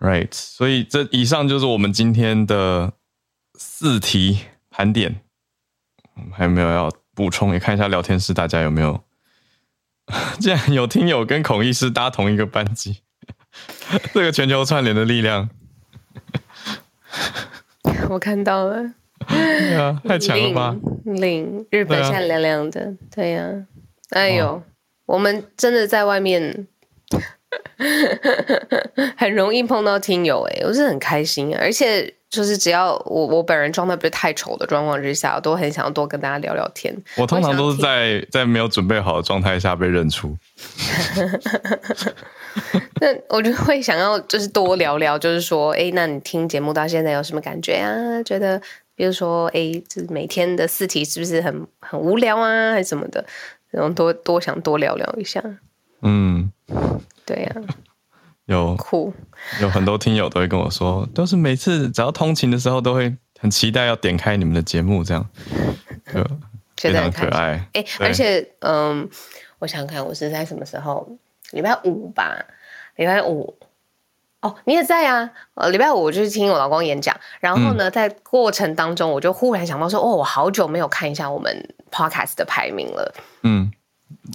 [0.00, 2.92] Right，所以这以上就是我们今天的
[3.54, 5.22] 四题盘点。
[6.32, 7.54] 还有没有要补充？
[7.54, 9.02] 也看一下聊天室大家有没有？
[10.38, 13.00] 竟然有听友跟孔医师搭同一个班机，
[14.12, 15.48] 这个全球串联的力量，
[18.10, 18.84] 我看到了。
[19.26, 20.76] 对啊，太强了吧！
[21.04, 23.66] 零日本现在凉凉的，对呀。
[24.10, 24.62] 哎呦，
[25.06, 26.66] 我们真的在外面
[29.16, 36.96] 很容易碰到听友哎，我是很开心，而且就是只要我我本人状态不是太丑的状况之下，我都很想要多跟大家聊聊天。
[37.16, 40.36] 我通常都是在在没有准备好的状态下被认出。
[43.00, 48.22] 那我就会想要就是多聊聊，就是说，哎，那你听节目到现在有什么感觉啊？
[48.22, 48.60] 觉得
[48.94, 53.24] 比如说，哎，就是每天的四题是不是很很无聊啊，还是什么的？
[53.70, 55.42] 然后多多想多聊聊一下，
[56.02, 56.50] 嗯，
[57.24, 57.54] 对呀，
[58.46, 58.74] 有。
[58.76, 59.12] 酷，
[59.60, 65.28] 有很多听友都会跟我说，都是每次只要通勤的时候，都会很期待要点开你们的节目，这样，
[66.76, 67.68] 非常可爱。
[67.74, 69.08] 哎，而且，嗯，
[69.58, 71.08] 我想看我是在什么时候？
[71.52, 72.44] 礼拜五吧，
[72.96, 73.56] 礼拜五。
[74.40, 75.30] 哦，你也在啊？
[75.54, 83.12] 呃，礼拜五我就是听我老公演讲，然后呢，在过程当中，我就忽然想到说，哦，我好久没有看一下我们 podcast 的排名了。
[83.42, 83.72] 嗯，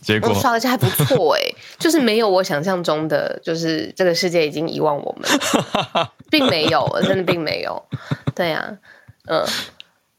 [0.01, 1.41] 结果刷了一下还不错哎，
[1.79, 5.29] 就是没有我想象中的，就是这个世界已经遗忘我们，
[6.29, 7.81] 并没有，真的并没有。
[8.36, 8.77] 对呀，
[9.27, 9.45] 嗯。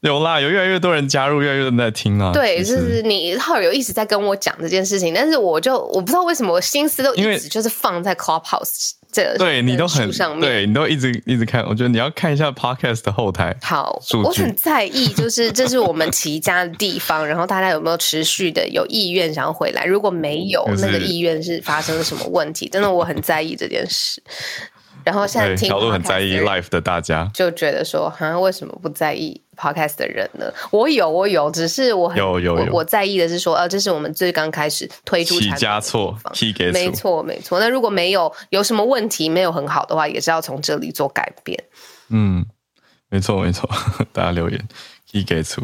[0.09, 2.31] 有啦，有越来越多人加入，越来越多人在听啊。
[2.31, 11.65] 对，就是你后有一直在跟我讲这件事情，但是我就我不知道为什么我心思都一直就是放在 Clubhouse 这，对你都很上面，对你都一直一直看。
[11.65, 13.55] 我觉得你要看一下 Podcast 的后台。
[13.61, 19.85] 好，我很在意，就是这是我们齐家的地方，然后大家有没有持续的有意愿想要回来？
[19.85, 22.69] 如果没有那个意愿，是发生了什么问题？
[22.69, 24.21] 真的我很在意这件事。
[25.05, 30.51] 然后现在听小鹿很在意 life 的大家，就觉得说，哈，为什么不在意 podcast 的人呢？
[30.71, 36.17] 我有，我有，只是我有有有，我在意的是说，呃，这是我们最刚开始推出起家错，
[36.73, 37.59] 没错没错。
[37.59, 41.63] 那如果没有有什么问题，没有很好的话，也是要从这里做改变。
[42.09, 42.43] 嗯，
[43.09, 43.69] 没错没错，
[44.11, 44.59] 大家留言
[45.11, 45.61] key 给出。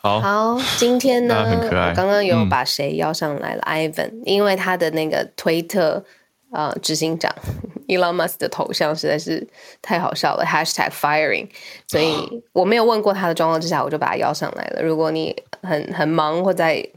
[0.00, 1.92] 好，好，今天呢，很可爱。
[1.92, 6.02] 刚刚有把谁邀上来了？Ivan，因为他的那个推特。
[6.54, 7.34] 呃，执行长
[7.88, 9.44] Elon Musk 的头像实在是
[9.82, 11.50] 太好笑了，Hashtag Firing，
[11.88, 12.14] 所以
[12.54, 14.80] 我没有问过他的状况之下，我就把他邀上来了。
[14.80, 16.88] 如果你很很忙或在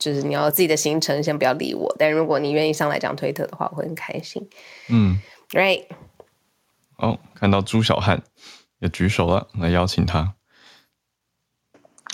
[0.00, 1.94] 就是你要自己的行程，先不要理我。
[1.96, 4.46] 但如果你愿意上来讲推特的话，我会很开心。
[4.88, 5.84] 嗯，Right。
[6.98, 8.20] 哦，看到朱小汉
[8.80, 10.34] 也举手了，来邀请他。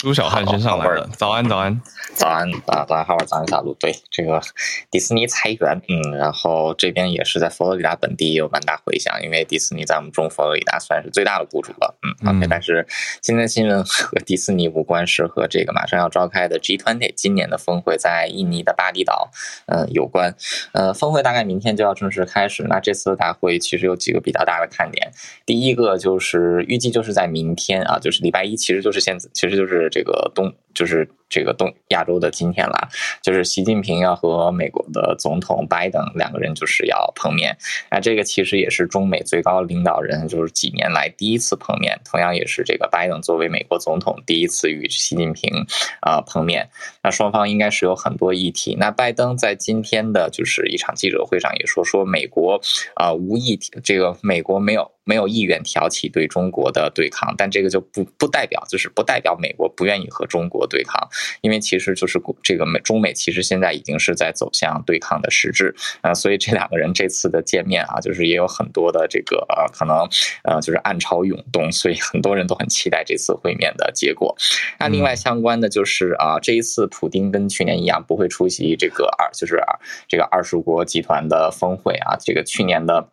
[0.01, 1.79] 朱小汉先上来了，早安早安
[2.15, 2.83] 早安啊！
[2.89, 3.75] 大家好，早安小路。
[3.79, 4.41] 对这个
[4.89, 12.47] 迪士尼裁员，嗯，然后这边也是在佛罗里达本地也有蛮大回响，因为迪士尼在我们中佛罗里达算是最大的雇主了，嗯，OK。
[12.49, 12.87] 但是
[13.21, 19.29] 今天新闻和迪士尼无关，是和这个马上要召开的 G20 今年的峰会在印尼的巴厘岛，
[19.67, 20.35] 嗯，有关。
[20.71, 22.63] 呃，峰会大概明天就要正式开始。
[22.63, 25.11] 那这次的大会其实有几个比较大的看点，
[25.45, 29.90] 第一个就是预计就是在明天啊，就是礼拜一，其实就是现在，其实就是。
[29.91, 31.07] 这个东就是。
[31.31, 32.89] 这个东亚洲的今天了，
[33.23, 37.57] 就是习近平要和美国的总统拜登两个人就是要碰面，
[37.89, 45.65] 那这个其实也是中美最高领导人就是几年来第一次碰面，同样也是这个拜登作为美国总统第一次与习近平
[46.01, 46.69] 啊碰面，
[47.01, 48.75] 那双方应该是有很多议题。
[48.77, 52.59] 那拜登在今天的就是一场记者会上也说，说美国
[52.95, 61.09] 啊无意这个美国没有没有意愿挑起对中国的对抗，但这个就不不代表就是不代表美国不愿意和中国对抗。
[61.41, 69.97] 因为其实就是这个美中美其实现在已经是在走向对抗的实质啊，所以这两个人这次的见面啊，就是也有很多的这个呃可能
[70.43, 74.35] 呃就是暗潮涌动，所以很多人都很期待这次会面的结果。
[74.79, 79.61] 那另外相关的就是啊，这一次普丁跟去年一样不会出席这个二就是
[80.07, 83.09] 这个二十国集团的峰会啊，这个去年的。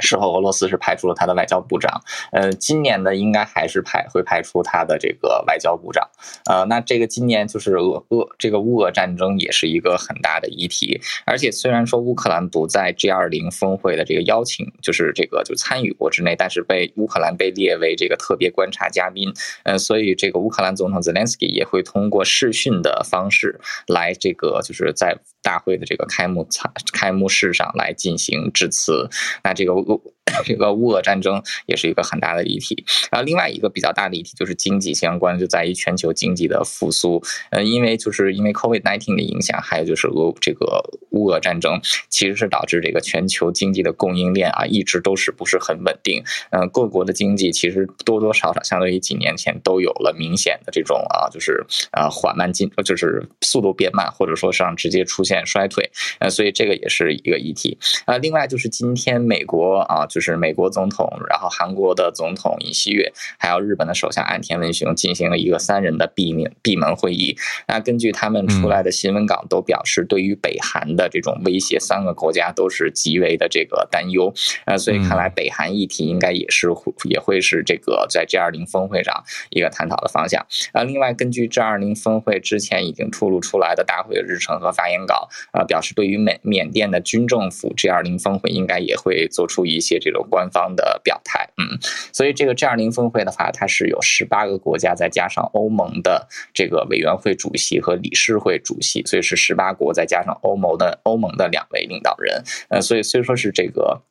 [0.00, 2.02] 事后，俄罗斯是派出了他的外交部长，
[2.32, 6.08] 呃，今年呢应该还是派会派出他的这个外交部长，
[6.46, 29.08] 呃，那这个今年就是俄俄这个乌俄战争也是一个很大的议题，而且虽然说乌克兰不在 G 二零峰会的这个邀请，就是这个就参与国之内，但是被乌克兰被列为这个特别观察嘉宾，呃，所以这个乌克兰总统泽连斯基也会通过视讯的方式来这个就是在大会的这个开幕参开幕式上来进行致辞，
[29.44, 29.83] 那这个。
[29.88, 30.13] know
[30.44, 37.22] 这个乌俄战争也是一个很大的议题，然后另外一个比较大的议题就是经济相关，就在于全球经济的复苏。
[37.50, 46.22] 呃，因为就是因为 COVID-19 的影响，还有就是俄这个乌俄战争，其实是导致这个全球经济的供应链啊，一直都是不是很稳定。
[46.50, 55.88] 嗯，各国的经济其实多多少少相对于几年前都有了明显的这种啊，就是啊缓慢进，就是速度变慢，或者说上直接出现衰退。
[56.18, 57.78] 呃，所以这个也是一个议题。
[58.06, 60.06] 啊，另外就是今天美国啊。
[60.14, 67.36] 就是美国总统，然后韩国的总统尹锡悦，还有日本的首相岸田文雄进行了一个三人的闭门闭门会议。
[67.66, 74.32] 那根据他们出来的新闻稿，都表示对于北韩的这种威胁，三个国家都是极为的这个担忧。
[74.66, 76.68] 呃，所以看来北韩议题应该也是
[77.08, 80.46] 也会是这个在 G 二零峰会上一个探讨的方向。
[80.72, 89.98] 啊，另外根据 G 二零峰会之前已经透露出来的大会日程和发言稿，啊，表示对于缅缅甸的军政府 G 二零峰会应该也会做出一些。
[90.04, 91.78] 这种官方的表态，嗯，
[92.12, 104.02] 所以这个 G 二零峰会的话，它是有十八个国家，再加上欧盟的这个委员会主席和理事会主席，所以是十八国，再加上欧盟的欧盟的两位领导人，呃，所以虽说是这个，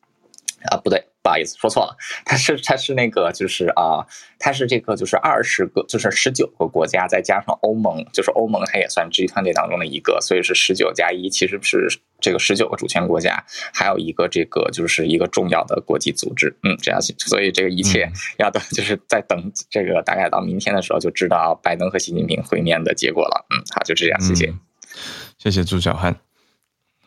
[0.71, 1.12] 啊，不对。
[1.23, 4.05] 不好意思，说错了，它是它是那个就是啊，
[4.38, 11.88] 它是这个就是二十个就是十九个国家，再加上欧盟，就是欧盟它也算 G 团队当中的一个，所以是十九加一，其实是
[12.19, 13.41] 这个十九个主权国家，
[13.73, 24.53] 还有一个这个就是一个重要的国际组织，嗯，这样，所以这个一切要等，就是在等这个大概到明天的时候就知道拜登和习近平会面的结果了，嗯，好，就这样，谢谢，
[25.38, 26.17] 谢谢朱小汉，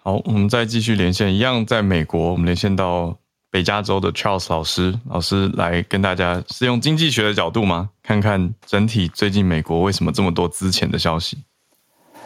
[0.03, 3.19] 好，我们再继续连线，一样在美国，我们连线到。
[3.57, 7.89] 北加州的 Charles 老师，老师来跟大家是用经济学的角度吗？
[8.03, 11.39] 看看整体最近美国为什么这么多资钱的消息？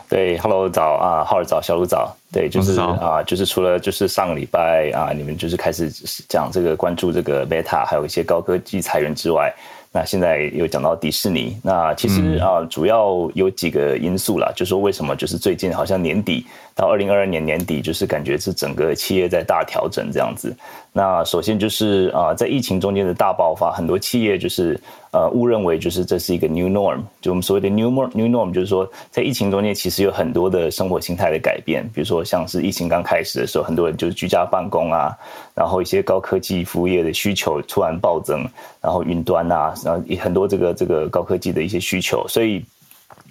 [0.08, 5.88] 对，Hello 早啊，浩尔早，小卢早，对，就是啊，就是除了就是上个礼拜啊，你们就是开始
[6.28, 9.54] 讲这个关注这个 Meta，还有一些高科技裁员之外。
[9.92, 20.56] 那现在又讲到迪士尼，那其实啊，主要有几个因素啦，就说为什么就是最近好像年底到二零二二年年底，就是感觉是整个企业在大调整这样子。
[20.92, 24.80] 那首先就是啊，在疫情中间的大爆发，很多企业就是
[25.12, 35.16] 呃误认为就是这是一个 new norm，就我们所谓的 new norm new norm，就是说在疫情中间其实有很多的生活形态的改变，比如说像是疫情刚开始的时候，很多人就是居家办公啊，
[35.54, 38.46] 然后一些高科技服务业的需求突然暴增，
[38.80, 42.64] 然后云端啊，然后很多这个这个高科技的一些需求，所以。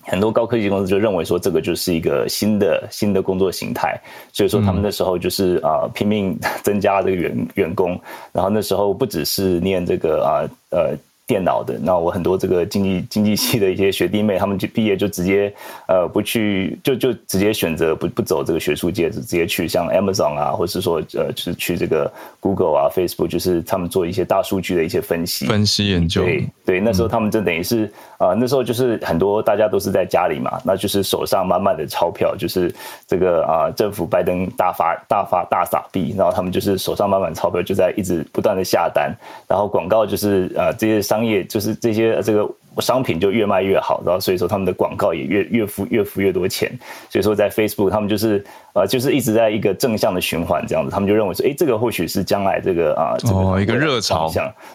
[0.03, 3.99] 很多高科技公司就认为说这个就是一个新的新的工作形态，
[4.33, 7.99] 所以说他们那时候就是啊拼命 增加这个员员工，
[8.31, 10.97] 然后那时候不只是念这个啊呃。
[11.29, 15.53] 电脑的，那我很多这个经济经济系的一些学弟妹，他们就毕业就直接
[15.87, 26.23] 呃不去，就就直接选择不不走这个学术界，直接去像 Amazon 啊，或是说呃就是去这个 Google 啊、Facebook，就是他们做一些大数据的一些分析、分析研究。
[26.23, 32.73] 对对，那时候他们就等于是啊，那时候就是很多大家都是在家里嘛，那就是手上满满的钞票，就是
[33.05, 39.15] 这个啊政府拜登大发大发大撒币，然后他们就是手上满满钞票就在一直不断的下单，
[39.47, 41.18] 然后广告就是呃这些商。
[41.19, 46.71] 商业就是这些这个商品就越卖越好，然后所以说他们的广告也越越付越付越多钱，
[47.09, 54.31] 所以说在 Facebook 他们就是呃就是一直在一个正向的循环这样子，他们就认为说，哎，这个或许是将来这个啊哦一个热潮，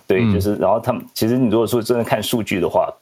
[0.07, 2.93] 对，就是然后他们其实你如果说真的看数据的话。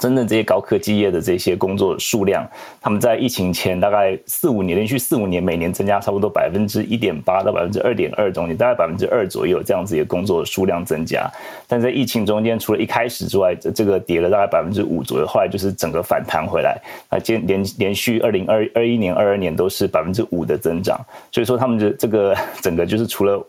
[0.00, 2.46] 真正这些高科技业的这些工作数量，
[2.80, 11.30] 他们在疫情前大概四五年，连续四五年每年增加差不多百分之一点八到百分之二点二中间，大概百分之二左右这样子的工作数量增加。
[11.66, 16.80] 但在疫情中间，除了一开始之外，这个跌了大概百分之五左右，后来就是整个反弹回来。
[17.10, 20.98] 那连连连续二零二二一年、二二年都是百分之五的增长，
[21.32, 23.44] 所以说他们的这个整个就是除了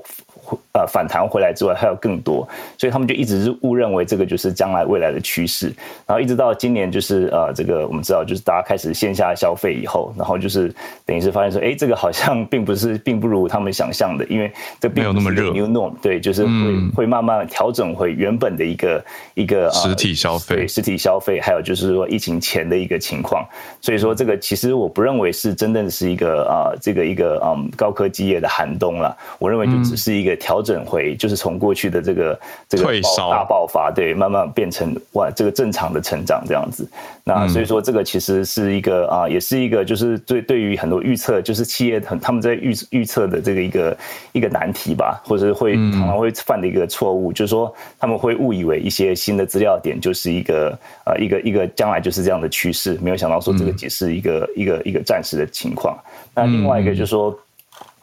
[0.73, 5.73] 呃反弹回来之外，还有更多，所以他们就一直是误认为这个就是将来未来的趋势。
[6.05, 10.73] 然后一直到今年，就是呃这个我们知道，就是大家开始线下消费以后，然后就是
[11.05, 15.51] 等于是发现说，哎，这个好像 并不是，并不如他们想象的，因为这并没有那么热。
[15.51, 23.43] New norm，对，就是会会慢慢调整回原本的一个一个实体消费，对实体消费，还有就是说疫情前的一个情况。
[23.81, 32.85] 所以说这个其实我不认为是真正是一个啊这个一个嗯高科技业的寒冬了，我认为就只是一个调整回，就是从过去的这个这个
[33.29, 36.87] 大爆发，对，慢慢变成哇这个正常的成长这样子。
[37.25, 43.97] 那所以说这个其实是一个啊，也是一个就是对对于很多预测，就是企业很他们在预预测的这个一个
[44.31, 55.97] 一个难题吧，或者会常常会犯的一个错误，就是说他们会误以为一些新的资料点就是一个呃一个一个将来就是这样的趋势，没有想到说这个只是一个一个一个暂时的情况。
[56.33, 57.37] 那另外一个就是说。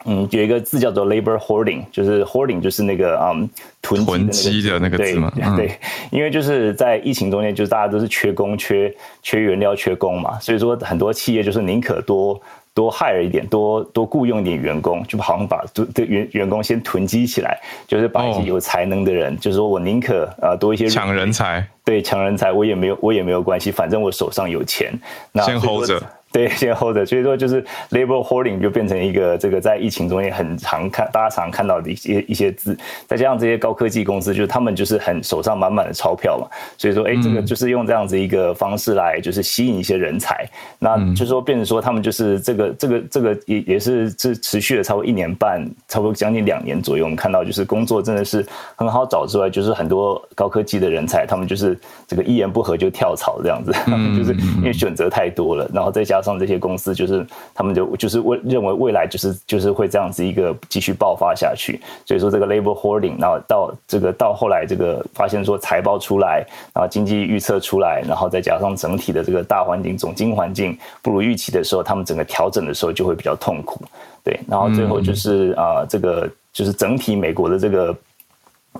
[0.05, 3.49] 嗯，有一个字叫做 labor hoarding，就是 hoarding 就是那个嗯
[3.81, 5.31] 囤积的那个字嘛。
[5.55, 5.71] 对，
[6.11, 8.93] 因为就是在疫情中间，就是大家都是缺工、缺
[9.23, 12.39] 缺原料、缺工嘛，所以说很多企业就是宁可多
[12.73, 24.93] 多 hire 一点，多多雇佣一点员工，就好像把对员员工先囤积起来，就是把一些有才能的人，就是说我宁可呃多一些抢人才，对，抢人才我也没有我也没有关系，反正我手上有钱，
[25.31, 26.01] 那先 hold 着。
[26.35, 32.77] 对，先 hold 着，所以说就是 labor hoarding 就变成一个这个在疫情中也很常看，大家常常看到的一些一些字，
[33.07, 36.45] 再加上这些高科技公司，就是他们就是很手上满满的钞票嘛，
[36.77, 40.45] 所以说，哎，这个就是用这样子一个方式来就是吸引一些人才，
[40.77, 53.71] 那就是说变成说他们就是这个这个这个也也是是持续了差不多一年半，差不多将近两年左右，我们看到就是工作真的是很好找之外，就是很多高科技的人才，他们就是这个一言不合就跳槽这样子，
[54.17, 56.35] 就是因为选择太多了，然后再加上。
[56.35, 73.79] 这些公司就是他们就就是为认为未来就是就是会这样子一个继续爆发下去，所以说这个 labor hoarding，然后到这个到后来这个发现说财报出来，然后经济预测出来，然后再加上整体的这个大环境总经环境不如预期的时候，他们整个调整的时候就会比较痛苦，
[74.21, 77.95] 对，然后最后就是啊这个就是整体美国的这个。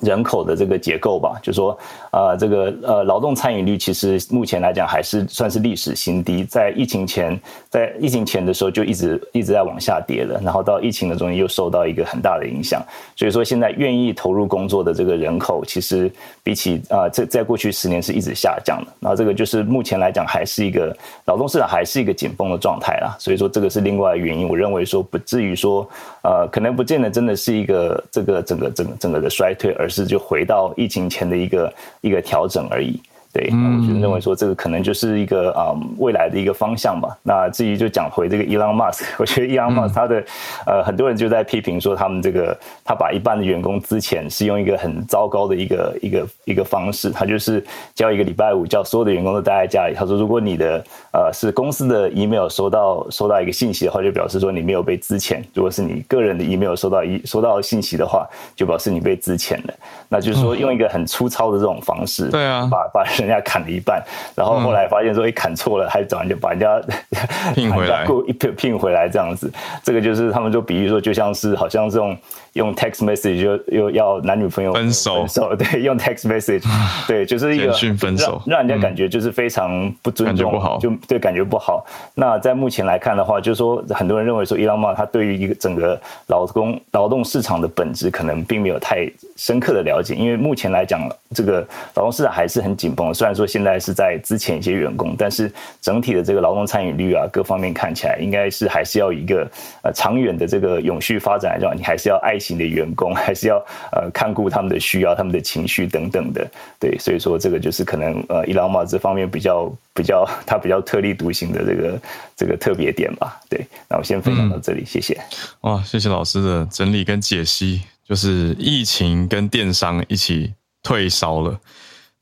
[0.02, 1.78] 人口的这个结构吧，就说，
[2.12, 7.40] 呃，这个呃劳动参与率其实目前来讲还是算是历史新低，在疫情前，
[7.70, 12.84] 在疫情前的时候就一直一直在往下跌了，然后到疫情的中间又受到一个很大的影响，
[13.16, 16.12] 所以说现在愿意投入工作的这个人口，其实
[16.44, 25.88] 比起啊在在过去十年是一直下降的，然后这个就是目前来讲还是一个劳动市场还是一个紧绷的状态啦，所以说这个是另外原因，我认为说不至于说
[26.22, 29.85] 呃可能不见得真的是一个这个整个整整个的衰退而。
[29.86, 33.00] 而是就回到疫情前的一个一个调整而已。
[33.36, 37.18] 对，我就认为说这个可能就是一个啊未来的一个方向吧。
[37.22, 40.24] 那至于就讲回这个 Elon Musk， 我觉得 Elon Musk 他的
[40.66, 47.62] 呃很多人就在批评说他们这个他把一半的员工资遣是用一个很糟糕的一个一个一个方式，他就是
[47.94, 49.94] 叫一个礼拜五叫所有的员工都待在家里。
[49.94, 50.82] 他说如果你的
[51.12, 58.26] 呃是公司的 email 收到收到一个信息的话，就表示说你没有被资遣；如果是你个人的 email 收到一收到信息的话，
[58.56, 59.74] 就表示你被资遣了。
[60.08, 63.25] 那就是说用一个很粗糙的这种方式，对啊，把把人。
[63.26, 64.04] 人家砍了一半，
[64.36, 66.82] 然后后来发现说，哎，砍错了，还找人家把人家
[67.56, 69.52] 聘回来， 一聘聘回来这样子。
[69.84, 72.18] 这个就是他们就比喻说，就像是好像这种。
[72.56, 76.64] 用 text message 就又要男女朋友分手，分手 对，用 text message，
[77.06, 81.86] 对，就是一个分手，让人家感觉就是非常不尊重，就对，感觉不好。
[82.14, 89.06] 那在目前来看的话，就是说很多人认为说，伊朗马他对于一个整个劳工劳动市场的本质可能并没有太
[89.36, 91.60] 深刻的了解，因为目前来讲，这个
[91.96, 93.14] 劳动市场还是很紧绷。
[93.16, 95.52] 虽然说现在是在之前一些员工，但是
[95.82, 99.50] 整体的这个劳动参与率啊，各方面看起来应该是还是要一个
[99.82, 102.36] 呃长远的这个永续发展来讲，你还是要爱。
[102.46, 103.58] 心的员工还是要
[103.92, 106.48] 呃看顾他们的需要、他们的情绪等等的，
[106.80, 112.02] 对，所以说这个就是可能呃伊朗马这方面比较比较他比较特立独行的这个
[112.36, 113.42] 这个特别点吧。
[113.50, 115.20] 对，那我先分享到这里，谢谢。
[115.62, 120.54] 哇，谢谢老师的整理跟解析，就是疫情跟电商一起
[120.84, 121.60] 退烧了，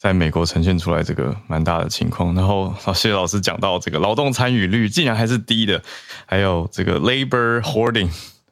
[0.03, 2.35] 在美国呈现出来这个蛮大的情况。
[2.35, 5.81] 然后谢谢老师讲到这个劳动参与率竟然还是低的，
[6.25, 8.09] 还有这个 labor hoarding。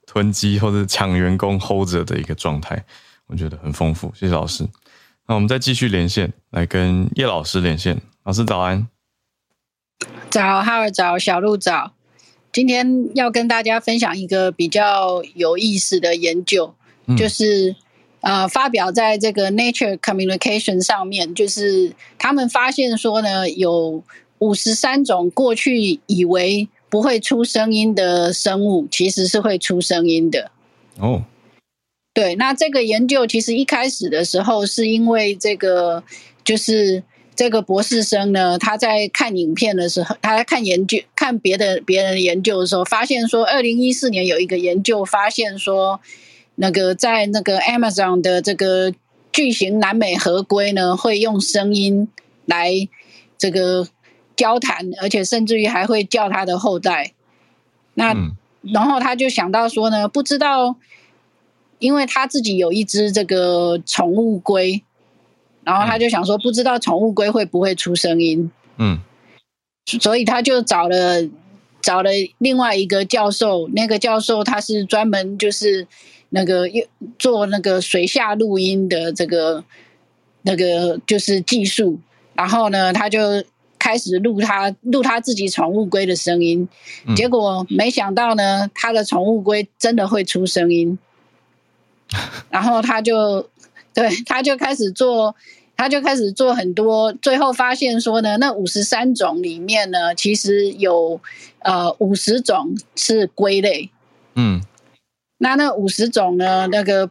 [0.07, 2.83] 囤积或者抢员工 hold 着的一个状态，
[3.27, 4.11] 我觉得很丰富。
[4.13, 4.67] 谢谢老师。
[5.25, 7.97] 那我们再继续连线，来跟叶老师连线。
[8.23, 8.89] 老师早安，
[10.29, 11.93] 早，哈尔早，小鹿早。
[12.51, 16.75] 今天要跟大家分享一个比较有意思的研究，
[17.17, 17.73] 就是
[18.21, 24.03] 呃，发表在这个 Nature Communication 上面，就是他们发现说呢，有
[24.39, 26.69] 五十三种过去以为。
[26.91, 30.51] 不会出声音的生物其实是会出声音的
[30.97, 31.23] 哦。
[32.13, 36.03] 对，那这个研究其实一开始的时候，是因为这个
[36.43, 37.01] 就是
[37.33, 46.01] 这个博士生呢，他在看影片的时候，他在看研究看别的别人研究的时候，发现说，二零一四年有一个研究发现说，
[46.61, 48.93] 那个在那个 Amazon 的这个
[49.31, 52.07] 巨型南美合龟呢，会用声音
[52.45, 52.71] 来
[53.37, 53.87] 这个
[54.35, 57.13] 交谈，而且甚至于还会叫他的后代。
[57.95, 58.15] 那
[58.61, 60.77] 然后他就想到说呢，不知道。
[61.79, 64.83] 因为他自己有一只这个宠物龟，
[65.63, 68.99] 然后他就想说，不知道宠物龟会不会出声音，嗯，
[69.99, 71.27] 所以他就找了
[71.81, 75.87] 找了另外一个教授，那个教授他是专门就是
[76.31, 76.65] 那个
[77.17, 79.63] 做那个水下录音的这个
[80.41, 81.99] 那个就是技术，
[82.33, 83.19] 然后呢，他就
[83.79, 86.67] 开始录他录他自己宠物龟的声音，
[87.15, 90.97] 结果没想到呢，他的宠物龟真的会出声音。
[92.51, 93.47] 然后他就，
[93.93, 95.33] 对，他就开始做，
[95.77, 101.21] 他就开始做很多，最后发现说呢，那五十三种里面呢，其实有
[101.59, 103.89] 呃五十种是龟类，
[104.35, 104.61] 嗯，
[105.41, 107.09] 那那五十种呢，那个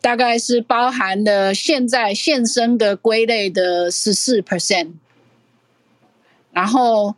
[0.00, 4.92] 大概是包含了现在现生的龟类的十四 percent，
[6.52, 7.14] 然后。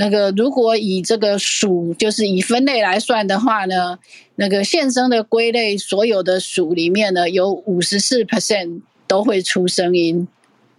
[0.00, 3.98] 那个如果以这个属，就是以分类来算的话呢，
[4.36, 10.28] 那个现生的龟类所有的属里面呢，有五十四 percent 都会出声音。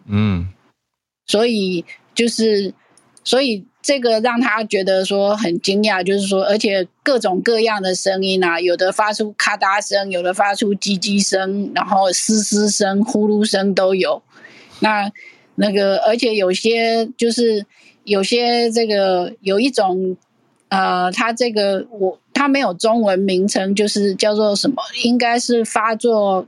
[0.05, 0.47] 嗯，
[1.25, 1.83] 所以
[2.15, 2.73] 就是，
[3.25, 14.21] 所以这个让他觉得说很惊讶，就是说，而且各种各样的声音啊，有的发出咔嗒声，有的发出叽叽声，然后嘶嘶声、呼噜声都有。
[14.79, 15.11] 那
[15.55, 17.65] 那个，而且有些就是。
[18.05, 20.17] 有些这个有一种，
[20.69, 24.81] 呃，它这个我它没有中文名称，就是叫做什么？
[25.03, 26.47] 应该是发作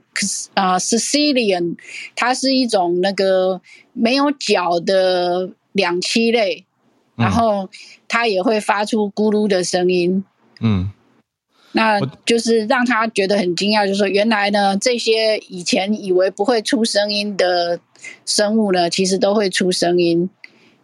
[0.56, 1.76] 啊，Sicilian，
[2.16, 3.62] 它是一种那个
[3.94, 6.66] 没有脚的两栖类，
[7.22, 7.70] 然后
[8.08, 10.24] 它也会发出咕噜的声音。
[10.60, 10.92] 嗯，
[11.74, 17.80] 那就是让他觉得很惊讶，就是说原来呢，这些以前以为不会出声音的
[18.26, 20.30] 生物呢，其实都会出声音。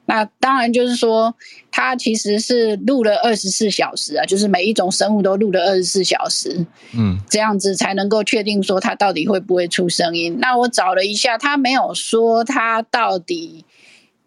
[0.10, 1.36] 那当然就是说，
[1.70, 6.66] 它其实是录了二十四小时啊，就是每一种生物都录了二十四小时，
[6.98, 10.38] 嗯，这样子才能够确定说它到底会不会出声音。
[10.40, 13.66] 那我找了一下，他没有说它到底，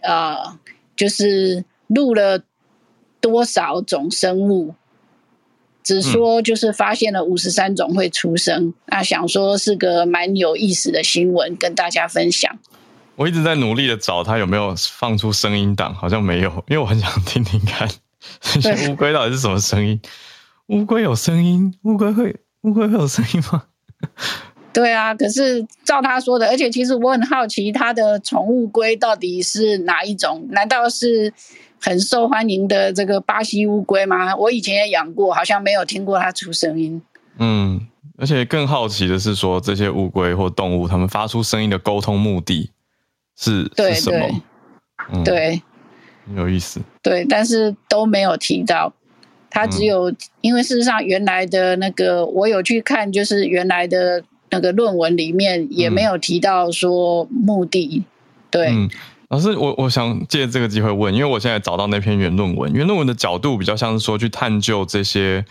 [0.02, 0.58] 呃，
[0.94, 1.64] 就是
[1.94, 2.42] 录了
[3.20, 4.74] 多少种生物，
[5.82, 8.72] 只说就是发现了五十三种会出生。
[8.86, 12.58] 那想说是个蛮有意思的新闻，跟大家分享。
[13.16, 17.88] 我一直在努力的找它有没有放出声音档，好像没有，因为我很想听听看
[18.40, 20.00] 这些 乌龟到底是什么声音。
[20.68, 21.74] 乌龟有声音？
[21.82, 23.64] 乌龟会乌龟会有声音吗？
[24.72, 30.46] 对啊，可是照他说的，而且其实我很好奇，他的宠物龟到底是哪一种？
[30.52, 31.34] 难道是
[31.80, 34.36] 很受欢迎的这个巴西乌龟吗？
[34.36, 37.00] 我以前也养过，好像没有听过它出声音。
[37.38, 37.80] 嗯，
[38.18, 42.70] 而且更好奇的是，说这些乌龟或动物，它们发出声音的沟通目的。
[43.36, 45.24] 是是什么？
[45.24, 45.62] 对，
[46.36, 46.78] 有意思。
[47.02, 48.92] 对，但是都没有提到。
[49.48, 58.04] 它只有因为事实上原来的那个，我有去看，就是原来的那个论文里面也没有提到说目的。
[58.50, 58.90] 对，嗯，
[59.30, 65.44] 老师，我我想借这个机会问，因为我现在找到那篇原论文，原论文的角度比较像是说去探究这些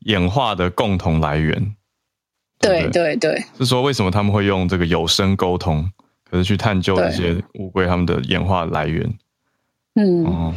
[0.00, 1.76] 演化的共同来源。
[2.58, 3.14] 对对？
[3.16, 5.90] 对，是说为什么他们会用这个有声沟通？
[6.28, 9.16] 可是去探究这些乌龟它们的演化来源，
[9.94, 10.54] 嗯，哦，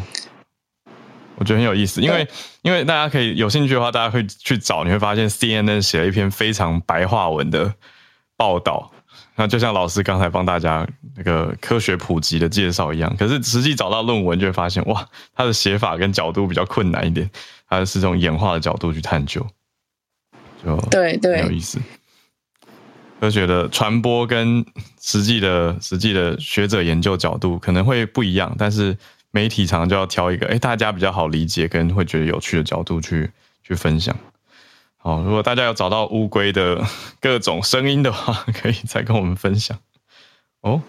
[1.35, 2.27] 我觉得很有意思，因为
[2.63, 7.75] 因为大家可以有兴趣的话，大家会去找，你会发现 CNN 写了一篇非常白话文的
[8.35, 8.91] 报道，
[9.39, 10.85] 那就像老师刚才帮大家
[11.15, 13.15] 那个科学普及的介绍一样。
[13.15, 17.29] 可是实际找到论文，就会发现哇，它的写法跟角度比较困难一点，
[17.69, 19.47] 它是从演化的角度去探究，
[20.61, 21.79] 就对对，很有意思。
[23.21, 24.65] 科学的传播跟
[25.01, 28.97] 实际的实际的学者研究角度可能会不一样，但是
[29.31, 33.31] 媒体常常就要挑一个，哎，大家比较好理解跟会觉得有趣的角度去
[33.63, 34.13] 去分享。
[35.09, 36.85] 哦，如果大家有找到乌龟的
[37.19, 39.77] 各种声音的话，可以再跟我们分享。
[40.61, 40.81] 哦，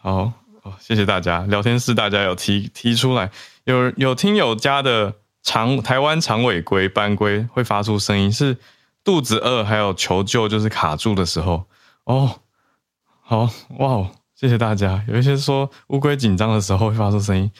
[0.00, 0.32] 好，
[0.62, 1.40] 哦，谢谢大家。
[1.46, 3.30] 聊天室大家有提提出来，
[3.64, 8.58] 有有听友家的长台湾长尾龟斑龟会发出声音是。
[9.04, 11.64] 肚子饿，还有求救，就是卡住的时候
[12.04, 12.38] 哦。
[13.20, 15.04] 好哇哦，谢谢大家。
[15.08, 17.50] 有一些说乌龟紧张的时候会发出声音，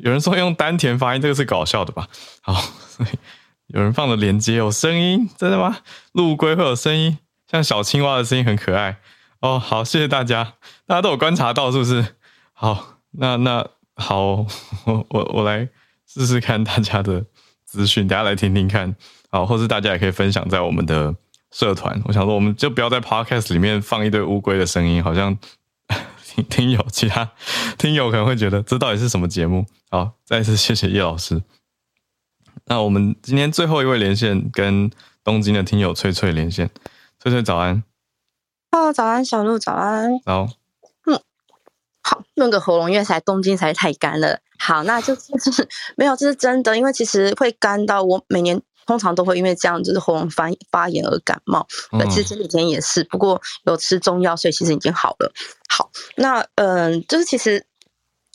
[0.00, 2.08] 有人说用丹田发音，这个是搞笑的吧？
[2.40, 2.60] 好，
[3.72, 5.78] 有人放的连接有声音，真的吗？
[6.12, 7.18] 陆龟会有声音，
[7.50, 8.98] 像小青蛙的声音很可爱
[9.40, 9.58] 哦。
[9.58, 10.54] 好，谢谢大家，
[10.86, 12.16] 大家都有观察到是不是？
[12.52, 13.66] 好，那那
[13.96, 14.46] 好，
[14.84, 15.68] 我我我来
[16.06, 17.24] 试试看大家的
[17.64, 18.94] 资讯，大家来听听看，
[19.30, 21.14] 好，或是大家也可以分享在我们的
[21.50, 21.98] 社团。
[22.04, 25.34] 我想说，我们就不要在 podcast 里面放一堆乌龟的声音，好像
[26.28, 27.30] 听听友其他
[27.78, 29.64] 听友可能会觉得这到底是什么节目？
[29.90, 31.42] 好，再次谢谢叶老师。
[32.66, 34.90] 那我们今天最后一位连线，跟
[35.24, 36.70] 东京的听友翠翠连线。
[37.18, 37.82] 翠翠早安
[38.70, 40.18] ，Hello，早安，小鹿早安。
[40.24, 40.48] 好，
[41.06, 41.20] 嗯，
[42.02, 44.40] 好，润个喉咙，因为才东京才太干了。
[44.58, 51.66] 好，那就就是 没有，这是真的，因为其实会干到我每年通常都会因为这样就是喉咙发发炎而感冒。
[51.92, 55.32] 那其实前几天也是，不过有吃中药，所以其实已经好了。
[55.68, 57.66] 好，那嗯，就是其实。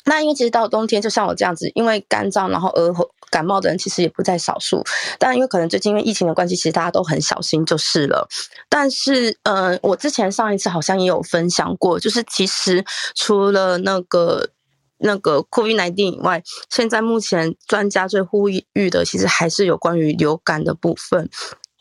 [0.09, 2.93] 那因为其实到冬天，就像我这样子，因为干燥然后而
[3.29, 4.83] 感冒的人其实也不在少数。
[5.19, 8.27] 但因为可能最近因为疫情的关系，其实大家都很小心就是了。
[8.69, 12.83] 但是，嗯，我之前上一次好像也有分享过，就是其实
[13.15, 14.49] 除了那个
[14.97, 21.29] 那个 COVID-19 以外，现在目前专家最呼吁的，其实还是有关于流感的部分。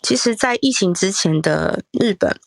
[0.03, 2.39] 其实，在疫情之前的日本。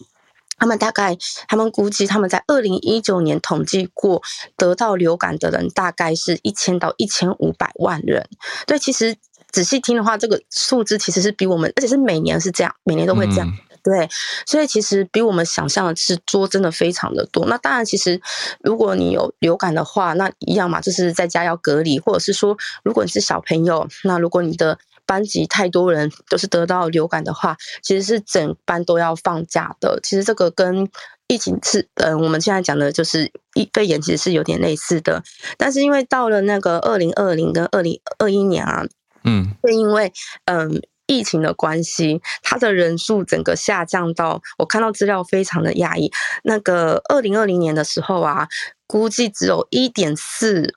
[0.59, 4.21] 他们大概，他们估计他们在二零一九年统计过
[4.57, 8.27] 得到流感的人大概是一千到一千五百万人。
[8.67, 9.15] 对，其实
[9.51, 13.51] 仔细听的话，这个数字其实是比我们，而且是每年是这样，每年都会这样。
[13.81, 14.09] 对，
[14.45, 17.45] 所以其实比我们想象的是多，真的非常的多。
[17.45, 18.21] 那当然，其实
[18.61, 24.77] 如果你有流感的话，那一样嘛，就是在家要隔离，或者是说，如果你是小朋友，那如果你的
[25.09, 29.99] 班级太多人都是得到流感的话，其实是整班都要放假的。
[30.03, 30.87] 其实这个跟
[31.25, 35.23] 疫情是，嗯，我们现在讲的就是疫肺炎，其实是有点类似的。
[35.57, 38.85] 但是因为到了那个二零二零跟二零二一年啊，
[39.23, 40.13] 嗯，会因为
[40.45, 46.11] 嗯疫情的关系，它的人数整个下降到，我看到资料非常的压抑。
[46.43, 48.47] 那个二零二零年的时候啊，
[48.85, 50.75] 估计只有一点四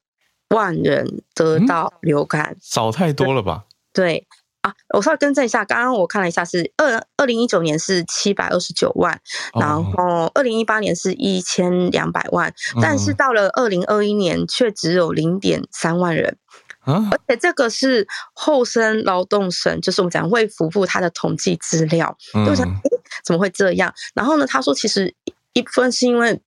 [0.49, 3.65] 万人得到流感，少太多了吧？
[3.93, 4.27] 对
[4.63, 9.21] 啊，我稍微更正一下，刚刚我看了一下，是二二零一九年是七百二十九万，
[9.59, 16.39] 然后二零一八年是一千两百万，但是到了二零二一年却只有零点三万人，
[16.85, 22.17] 而且这个是厚生劳动省，就是我们讲卫福部它的统计资料，
[22.47, 22.91] 就想诶
[23.25, 23.93] 怎么会这样？
[24.15, 25.13] 然后呢，他说其实
[25.53, 26.41] 一部分是因为。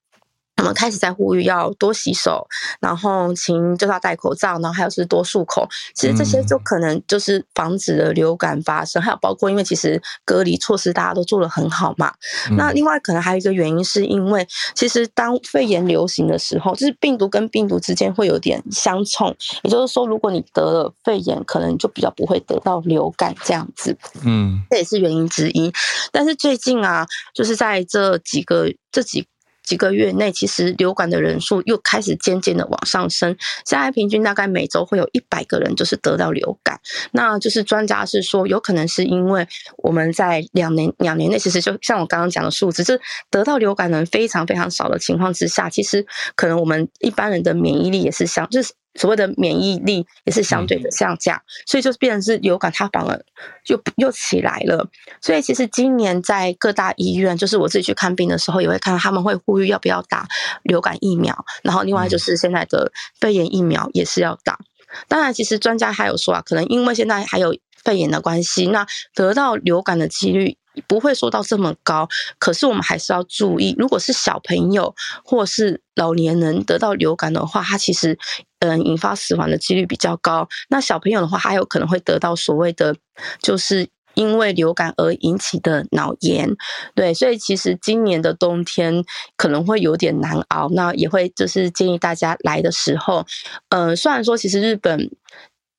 [0.58, 2.48] 我们开始在呼吁要多洗手，
[2.80, 5.68] 然后请就是要戴口罩，然后还有是多漱口。
[5.94, 12.14] 其实这些就可能就是防止了流感发生，还有包括因为其实隔离措施大家都做得很好嘛。
[12.58, 23.96] 那另外可能还有一个原因，是因为其实当肺炎流行的时候，就是病毒跟病毒之间会有点相冲，也就是说，如果你得了肺炎，可能就比较不会得到流感这样子。
[24.24, 25.72] 嗯，这也是原因之一。
[26.14, 29.28] 但是最近啊，就是在这几个这几。
[29.66, 33.36] 几个月内，其实流感的人数又开始渐渐的往上升。
[33.66, 36.80] 现在平均大概每周会有一百个人就是得到流感。
[37.12, 39.48] 那就是专家是说，有可能是因为
[39.78, 46.06] 我们在两年两年内，其实就像我刚刚讲的数字，就是得到流感人非常非常少的情况之下，其实
[46.36, 48.74] 可能我们一般人的免疫力也是相就是。
[48.96, 53.26] 所谓的免疫力也是相对的下降，所以就变成是流感，它反而
[53.64, 54.88] 就又起来了。
[55.22, 60.28] 所以其实今年在各大医院，就是我自己去看病的时候，也会看到他们会呼吁要不要打
[60.64, 64.60] 流感疫苗，然后另外就是现在的肺炎疫苗也是要打。
[65.08, 70.58] 当然，其实专家还有说啊，可能因为现在还有肺炎的关系，那得到流感的几率。
[70.88, 72.08] 不会说到这么高，
[72.38, 78.18] 可是我们还是要注意，如果是小朋友或是老年人得到流感的话，它其实
[78.60, 80.48] 嗯引发死亡的几率比较高。
[80.70, 82.96] 那小朋友的话，还有可能会得到所谓的
[83.42, 86.50] 就是因为流感而引起的脑炎。
[86.94, 89.04] 对，所以其实今年的冬天
[89.38, 90.70] 可能会有点难熬。
[90.70, 93.26] 那也会就是建议大家来的时候，
[93.70, 95.10] 嗯，虽然说其实日本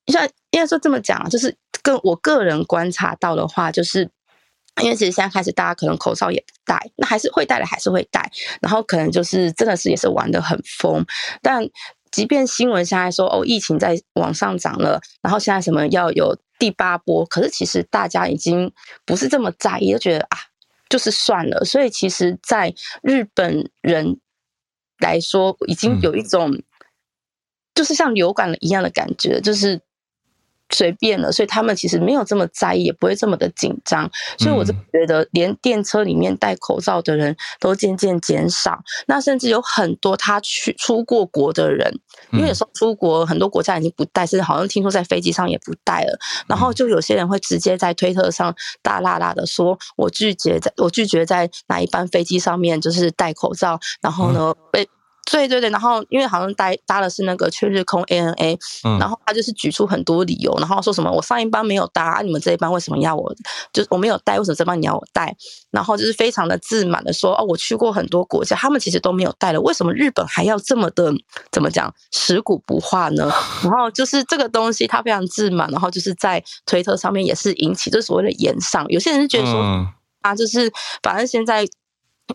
[0.06, 4.10] 像应该说这么讲，就是跟我个人观察到的话，就是。
[4.82, 8.30] 因为其实现在开始，大家可能口罩也不戴，那还是会戴的，还是会戴。
[8.60, 11.04] 然后可能就是真的是也是玩的很疯。
[11.40, 11.66] 但
[12.10, 18.72] 即便新闻现在说哦，疫情在往上涨了，然后现在什么要有第八波，可是其实大家已经
[19.04, 20.38] 不是这么在意，就觉得啊，
[20.88, 21.64] 就是算了。
[21.64, 24.20] 所以其实，在日本人
[24.98, 26.62] 来说，已经有一种
[27.74, 29.80] 就是像流感了一样的感觉，就是
[30.70, 34.10] 随便了，所以他们其实没有这么在意，也不会这么的紧张。
[34.38, 38.82] 所以我就觉得，连电车里面戴口罩的人都渐渐减少。
[39.06, 42.00] 那甚至有很多他去出过国的人，
[42.32, 46.18] 因为有时候出国很多国家已经不戴，甚至好像听说在飞机上也不戴了。
[46.48, 54.88] 然后就有些人会直接在推特上大啦啦的说：“我拒绝在，我拒绝在哪一班飞机上面就是戴口罩。”然后呢被。
[55.28, 58.56] 对对对，然后因为好像搭搭的是那个去日空 ANA，
[58.98, 63.34] 然后他就是举出很多理由，然后说什么我上一班没有搭，你们这一班为什么要我？
[63.72, 65.36] 就是我没有带，为什么这班你要我带？
[65.72, 71.12] 然后就是非常的自满的说，哦，我去过很多国家，他们其实都没有带了，为什么日本还要这么的
[71.50, 73.30] 怎么讲食古不化呢？
[73.64, 79.60] 然后就是这个东西他非常自满，然后就是在推特上面也是引起这所谓的言上，有些人是觉得说
[80.22, 80.72] 啊，就是
[81.02, 81.66] 反正现在。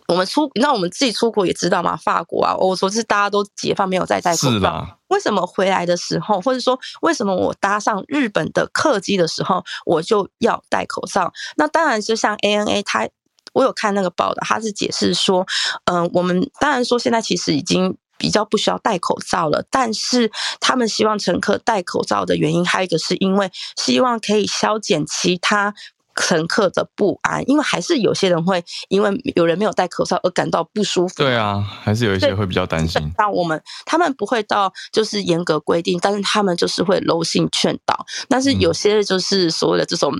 [0.08, 4.98] 我们出，那我们自己出国也知道嘛，法国啊，欧洲是大家都解放，没有再戴口罩。
[5.08, 11.30] 为什么回来的时候，或者说为什么我搭上日本的客机的时候，我就要戴口罩？
[11.56, 13.06] 那当然，就像 ANA，他
[13.52, 15.46] 我有看那个报道，他是解释说，
[15.84, 25.74] 嗯，我们当然说现在其实已经比较不需要戴口罩了，但是他们希望乘客戴口罩的原因，还有一个是因为希望可以消减其他。
[26.14, 31.14] 乘客的不安，因为还是有些人会因为有人没有戴口罩而感到不舒服。
[31.16, 33.00] 对啊，还是有一些会比较担心。
[33.16, 38.04] 那我们他们不会到就是严格规定，但是他们就是会柔性劝导。
[38.28, 40.12] 但是有些就是所谓的这种，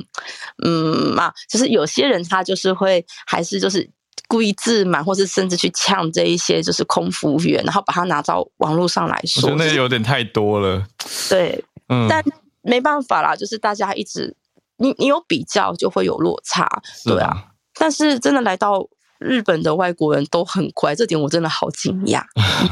[0.64, 3.88] 嗯嘛，就是有些人他就是会还是就是
[4.28, 10.86] 故意自满，或是甚至去呛这一些就是空服务员，然后把他拿到网络上来说，我觉得有点太多了。
[11.28, 12.24] 对，嗯，但
[12.62, 14.34] 没办法啦，就是大家一直。
[14.82, 16.68] 你你有比较就会有落差，
[17.04, 17.44] 对啊。
[17.78, 18.86] 但是真的来到
[19.18, 22.22] 日本的外国人都很乖，这点我真的好惊讶。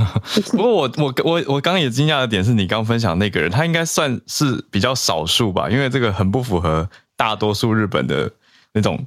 [0.51, 8.31] 不过我我我我刚刚也惊讶的点是你刚分享那个人，他应该算是比较少数吧，因为这个很不符合大多数日本的
[8.75, 9.07] 那种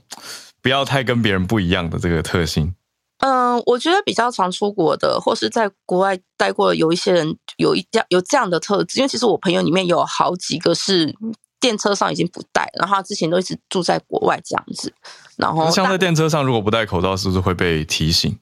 [0.62, 2.74] 不要太跟别人不一样的这个特性。
[3.20, 11.16] 嗯，我觉得比较常出国的或是在国外待过，有一些人有一样有这样的特质，因为其实我朋友里面有好几个是。
[11.64, 14.94] 电车上已经不戴，然后他之前都一直住在国外这样子。
[15.38, 18.38] 然后像在电车上，如果不戴口罩，是不是会被提醒？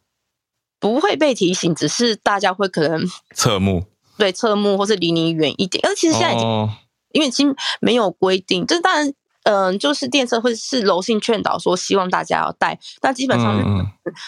[0.80, 3.86] 不会被提醒，只是大家会可能侧目，
[4.18, 5.88] 对侧目，或是离你远一点。
[5.88, 6.70] 而其实现在已经，
[7.12, 9.14] 因为已经没有规定，就是当然，
[9.44, 13.56] 嗯，就是电车会是柔性劝导说希望大家要戴，但基本上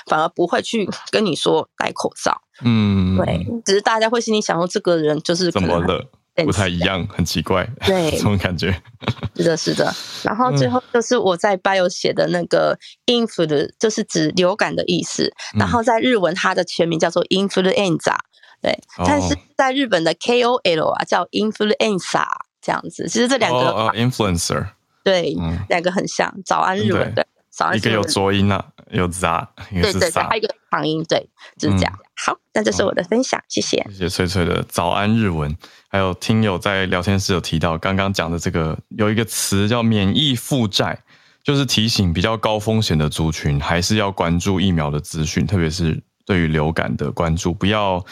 [0.06, 2.40] 反而不会去跟你说戴口罩。
[2.64, 6.06] 嗯，对，只是大家会心里想说，这个人就是怎么了？
[6.36, 8.74] 不太一样，很奇怪，对， 这种感觉。
[9.38, 9.94] 是的，是的。
[10.24, 15.32] 然后最后就是我在 bio 写的那个 influ，就是指流感的意思。
[15.60, 18.16] 然后在日文，它的全名叫做 influenza，
[18.62, 18.76] 对。
[19.06, 22.26] 但是在日本的 KOL 啊，叫 influenza
[22.62, 23.08] 这样子。
[23.08, 24.68] 其实这两个 influencer，
[25.04, 25.36] 对，
[25.70, 26.34] 两个很像。
[26.44, 27.78] 早安日文，的，早安。
[27.78, 31.94] 一个有浊音啊，有杂，一个是还有一个长音，对，就是这样。
[32.16, 33.84] 好，那这是我的分享，谢谢。
[33.90, 35.56] 谢谢翠翠的早安日文。
[35.90, 40.98] 还有听友在聊天室有提到，刚刚讲的这个有一个词叫免疫负债，
[41.44, 48.04] 就是提醒比较高风险的族群还是要关注疫苗的资讯，特别是对于流感的关注，不要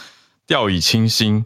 [0.46, 1.46] 掉以轻心。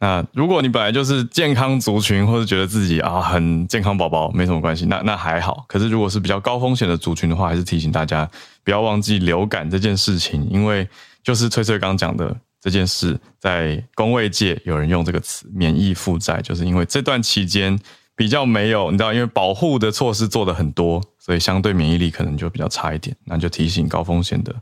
[0.00, 5.64] 那如果你本来就是健康族群，或者觉得自己啊很健康宝宝，没什么关系，那那还好。
[5.68, 8.28] 可是如果是比较高风险的族群的话，还是提醒大家
[8.62, 10.88] 不要忘记流感这件事情，因为
[11.22, 12.36] 就是翠翠刚讲的。
[12.64, 17.78] 这件事在工位界有人用这个词“免疫负债”，就是因为这段期间
[18.16, 23.14] 比较没有，你知道，因为保护的措施做的很多，所以相对免疫力可能就比较差一点。
[23.26, 24.54] 那就提醒高风险的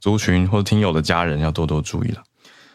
[0.00, 2.24] 族群或听友的家人要多多注意了。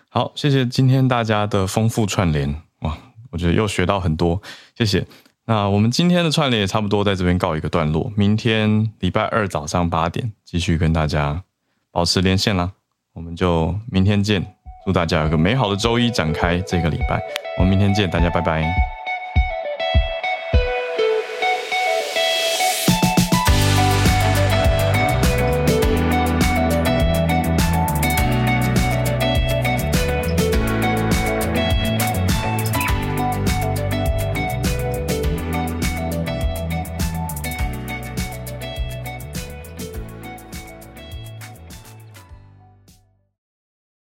[0.09, 2.97] 好，谢谢今天大家的丰富串联哇，
[3.31, 4.41] 我觉得又学到很多，
[4.75, 5.05] 谢谢。
[5.45, 11.43] 那我们今天的串联也差不多在这边告一个段落，明天礼拜二早上八点继续跟大家
[11.91, 12.71] 保持连线啦，
[13.13, 14.55] 我们就明天见。
[14.85, 17.21] 祝大家有个美好的周一，展开这个礼拜。
[17.57, 18.98] 我们明天见，大家拜拜。